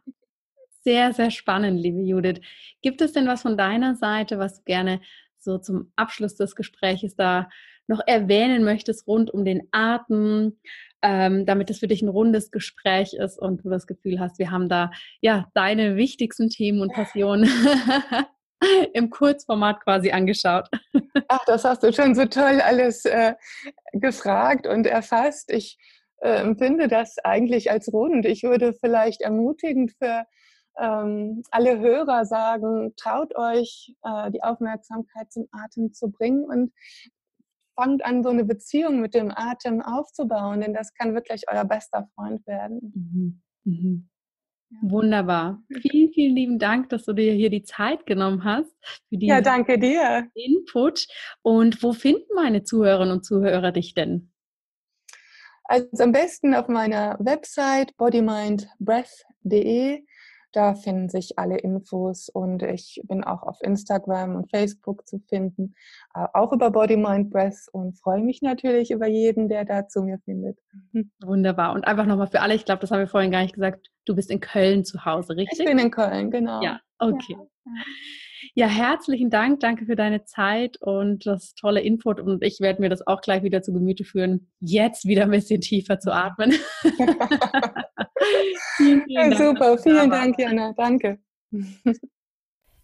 sehr, 0.83 1.13
sehr 1.13 1.31
spannend, 1.31 1.79
liebe 1.79 2.01
Judith. 2.01 2.41
Gibt 2.81 3.01
es 3.01 3.13
denn 3.13 3.27
was 3.27 3.43
von 3.43 3.57
deiner 3.57 3.95
Seite, 3.95 4.39
was 4.39 4.57
du 4.57 4.63
gerne 4.63 4.99
so 5.37 5.57
zum 5.57 5.91
Abschluss 5.95 6.35
des 6.35 6.55
Gesprächs 6.55 7.15
da 7.15 7.49
noch 7.87 8.01
erwähnen 8.05 8.63
möchtest 8.63 9.07
rund 9.07 9.31
um 9.31 9.45
den 9.45 9.67
Atem, 9.71 10.57
ähm, 11.01 11.45
damit 11.45 11.69
es 11.69 11.79
für 11.79 11.87
dich 11.87 12.01
ein 12.01 12.09
rundes 12.09 12.51
Gespräch 12.51 13.13
ist 13.13 13.37
und 13.37 13.63
du 13.63 13.69
das 13.69 13.87
Gefühl 13.87 14.19
hast, 14.19 14.39
wir 14.39 14.51
haben 14.51 14.69
da 14.69 14.91
ja 15.19 15.49
deine 15.53 15.95
wichtigsten 15.95 16.49
Themen 16.49 16.81
und 16.81 16.93
Passionen 16.93 17.49
im 18.93 19.09
Kurzformat 19.09 19.83
quasi 19.83 20.11
angeschaut. 20.11 20.67
Ach, 21.27 21.45
das 21.45 21.63
hast 21.63 21.83
du 21.83 21.91
schon 21.93 22.15
so 22.15 22.25
toll 22.25 22.61
alles 22.61 23.05
äh, 23.05 23.33
gefragt 23.93 24.67
und 24.67 24.85
erfasst. 24.85 25.51
Ich 25.51 25.77
äh, 26.17 26.41
empfinde 26.41 26.87
das 26.87 27.17
eigentlich 27.23 27.71
als 27.71 27.91
rund. 27.91 28.25
Ich 28.25 28.43
würde 28.43 28.73
vielleicht 28.73 29.21
ermutigend 29.21 29.91
für 29.97 30.25
ähm, 30.79 31.43
alle 31.51 31.79
Hörer 31.79 32.25
sagen, 32.25 32.93
traut 32.95 33.35
euch, 33.35 33.93
äh, 34.03 34.31
die 34.31 34.43
Aufmerksamkeit 34.43 35.31
zum 35.31 35.47
Atem 35.51 35.93
zu 35.93 36.11
bringen 36.11 36.45
und 36.45 36.73
fangt 37.75 38.05
an, 38.05 38.23
so 38.23 38.29
eine 38.29 38.45
Beziehung 38.45 39.01
mit 39.01 39.13
dem 39.13 39.31
Atem 39.31 39.81
aufzubauen, 39.81 40.61
denn 40.61 40.73
das 40.73 40.93
kann 40.93 41.13
wirklich 41.15 41.43
euer 41.51 41.65
bester 41.65 42.07
Freund 42.15 42.45
werden. 42.45 42.93
Mhm. 42.93 43.41
Mhm. 43.63 44.09
Wunderbar. 44.81 45.61
Vielen, 45.81 46.13
vielen 46.13 46.35
lieben 46.35 46.59
Dank, 46.59 46.89
dass 46.89 47.03
du 47.03 47.13
dir 47.13 47.33
hier 47.33 47.49
die 47.49 47.63
Zeit 47.63 48.05
genommen 48.05 48.43
hast 48.43 48.73
für 49.09 49.17
die 49.17 49.27
ja, 49.27 49.41
danke 49.41 49.77
dir. 49.77 50.27
Input. 50.33 51.07
Und 51.41 51.83
wo 51.83 51.93
finden 51.93 52.27
meine 52.35 52.63
Zuhörerinnen 52.63 53.13
und 53.13 53.25
Zuhörer 53.25 53.71
dich 53.71 53.93
denn? 53.93 54.31
Also 55.65 56.03
am 56.03 56.11
besten 56.11 56.55
auf 56.55 56.67
meiner 56.67 57.17
Website 57.19 57.95
bodymindbreath.de. 57.97 60.03
Da 60.51 60.75
finden 60.75 61.09
sich 61.09 61.39
alle 61.39 61.57
Infos 61.57 62.29
und 62.29 62.61
ich 62.63 63.01
bin 63.05 63.23
auch 63.23 63.43
auf 63.43 63.57
Instagram 63.61 64.35
und 64.35 64.49
Facebook 64.49 65.07
zu 65.07 65.19
finden, 65.19 65.75
äh, 66.13 66.27
auch 66.33 66.51
über 66.51 66.71
Body, 66.71 66.97
Mind, 66.97 67.29
Breath 67.29 67.67
und 67.71 67.97
freue 67.97 68.21
mich 68.21 68.41
natürlich 68.41 68.91
über 68.91 69.07
jeden, 69.07 69.47
der 69.47 69.65
da 69.65 69.87
zu 69.87 70.03
mir 70.03 70.19
findet. 70.19 70.59
Wunderbar. 71.23 71.73
Und 71.73 71.85
einfach 71.85 72.05
nochmal 72.05 72.27
für 72.27 72.41
alle, 72.41 72.55
ich 72.55 72.65
glaube, 72.65 72.81
das 72.81 72.91
haben 72.91 72.99
wir 72.99 73.07
vorhin 73.07 73.31
gar 73.31 73.41
nicht 73.41 73.53
gesagt, 73.53 73.89
du 74.05 74.15
bist 74.15 74.29
in 74.29 74.39
Köln 74.39 74.83
zu 74.83 75.05
Hause, 75.05 75.35
richtig? 75.37 75.59
Ich 75.59 75.65
bin 75.65 75.79
in 75.79 75.91
Köln, 75.91 76.31
genau. 76.31 76.61
Ja, 76.61 76.79
okay. 76.99 77.37
Ja. 77.37 77.71
Ja, 78.53 78.67
herzlichen 78.67 79.29
Dank. 79.29 79.59
Danke 79.59 79.85
für 79.85 79.95
deine 79.95 80.23
Zeit 80.25 80.77
und 80.81 81.25
das 81.25 81.53
tolle 81.55 81.81
Input. 81.81 82.19
Und 82.19 82.43
ich 82.43 82.59
werde 82.59 82.81
mir 82.81 82.89
das 82.89 83.05
auch 83.05 83.21
gleich 83.21 83.43
wieder 83.43 83.61
zu 83.61 83.73
Gemüte 83.73 84.03
führen, 84.03 84.51
jetzt 84.59 85.05
wieder 85.05 85.23
ein 85.23 85.31
bisschen 85.31 85.61
tiefer 85.61 85.99
zu 85.99 86.13
atmen. 86.13 86.51
vielen, 88.77 89.03
vielen 89.03 89.31
Dank, 89.31 89.37
super, 89.37 89.77
vielen 89.77 90.09
Dank, 90.09 90.39
Jana. 90.39 90.73
Danke. 90.75 91.19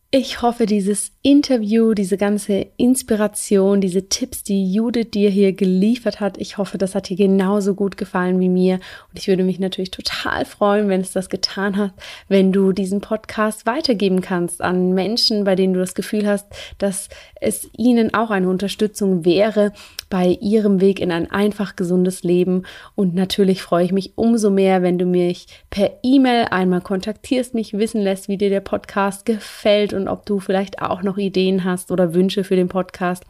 Ich 0.09 0.41
hoffe, 0.41 0.65
dieses 0.65 1.11
Interview, 1.21 1.93
diese 1.93 2.15
ganze 2.15 2.67
Inspiration, 2.77 3.81
diese 3.81 4.07
Tipps, 4.07 4.41
die 4.41 4.71
Judith 4.71 5.11
dir 5.13 5.29
hier 5.29 5.51
geliefert 5.51 6.21
hat, 6.21 6.37
ich 6.37 6.57
hoffe, 6.57 6.77
das 6.77 6.95
hat 6.95 7.09
dir 7.09 7.17
genauso 7.17 7.75
gut 7.75 7.97
gefallen 7.97 8.39
wie 8.39 8.47
mir. 8.47 8.75
Und 8.75 9.19
ich 9.19 9.27
würde 9.27 9.43
mich 9.43 9.59
natürlich 9.59 9.91
total 9.91 10.45
freuen, 10.45 10.87
wenn 10.87 11.01
es 11.01 11.11
das 11.11 11.27
getan 11.27 11.75
hat, 11.75 11.91
wenn 12.29 12.53
du 12.53 12.71
diesen 12.71 13.01
Podcast 13.01 13.65
weitergeben 13.65 14.21
kannst 14.21 14.61
an 14.61 14.93
Menschen, 14.93 15.43
bei 15.43 15.55
denen 15.55 15.73
du 15.73 15.81
das 15.81 15.93
Gefühl 15.93 16.25
hast, 16.25 16.45
dass 16.77 17.09
es 17.41 17.69
ihnen 17.75 18.13
auch 18.13 18.29
eine 18.29 18.47
Unterstützung 18.47 19.25
wäre 19.25 19.73
bei 20.09 20.37
ihrem 20.39 20.79
Weg 20.79 21.01
in 21.01 21.11
ein 21.11 21.29
einfach 21.29 21.75
gesundes 21.75 22.23
Leben. 22.23 22.63
Und 22.95 23.13
natürlich 23.13 23.61
freue 23.61 23.83
ich 23.83 23.91
mich 23.91 24.13
umso 24.15 24.49
mehr, 24.49 24.81
wenn 24.83 24.97
du 24.97 25.05
mich 25.05 25.47
per 25.69 25.99
E-Mail 26.01 26.45
einmal 26.49 26.79
kontaktierst, 26.79 27.53
mich 27.53 27.73
wissen 27.73 28.01
lässt, 28.01 28.29
wie 28.29 28.37
dir 28.37 28.49
der 28.49 28.61
Podcast 28.61 29.25
gefällt 29.25 29.96
und 29.97 30.07
ob 30.07 30.25
du 30.25 30.39
vielleicht 30.39 30.81
auch 30.81 31.03
noch 31.03 31.17
Ideen 31.17 31.63
hast 31.63 31.91
oder 31.91 32.13
Wünsche 32.13 32.43
für 32.43 32.55
den 32.55 32.69
Podcast. 32.69 33.23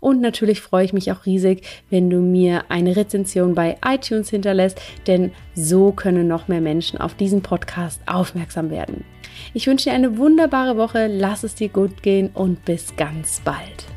Und 0.00 0.20
natürlich 0.20 0.60
freue 0.60 0.84
ich 0.84 0.92
mich 0.92 1.12
auch 1.12 1.26
riesig, 1.26 1.66
wenn 1.90 2.10
du 2.10 2.18
mir 2.18 2.64
eine 2.68 2.96
Rezension 2.96 3.54
bei 3.54 3.76
iTunes 3.84 4.30
hinterlässt, 4.30 4.80
denn 5.06 5.32
so 5.54 5.92
können 5.92 6.26
noch 6.26 6.48
mehr 6.48 6.60
Menschen 6.60 7.00
auf 7.00 7.14
diesen 7.14 7.42
Podcast 7.42 8.00
aufmerksam 8.06 8.70
werden. 8.70 9.04
Ich 9.54 9.66
wünsche 9.66 9.90
dir 9.90 9.94
eine 9.94 10.18
wunderbare 10.18 10.76
Woche, 10.76 11.06
lass 11.06 11.44
es 11.44 11.54
dir 11.54 11.68
gut 11.68 12.02
gehen 12.02 12.30
und 12.34 12.64
bis 12.64 12.96
ganz 12.96 13.40
bald. 13.44 13.95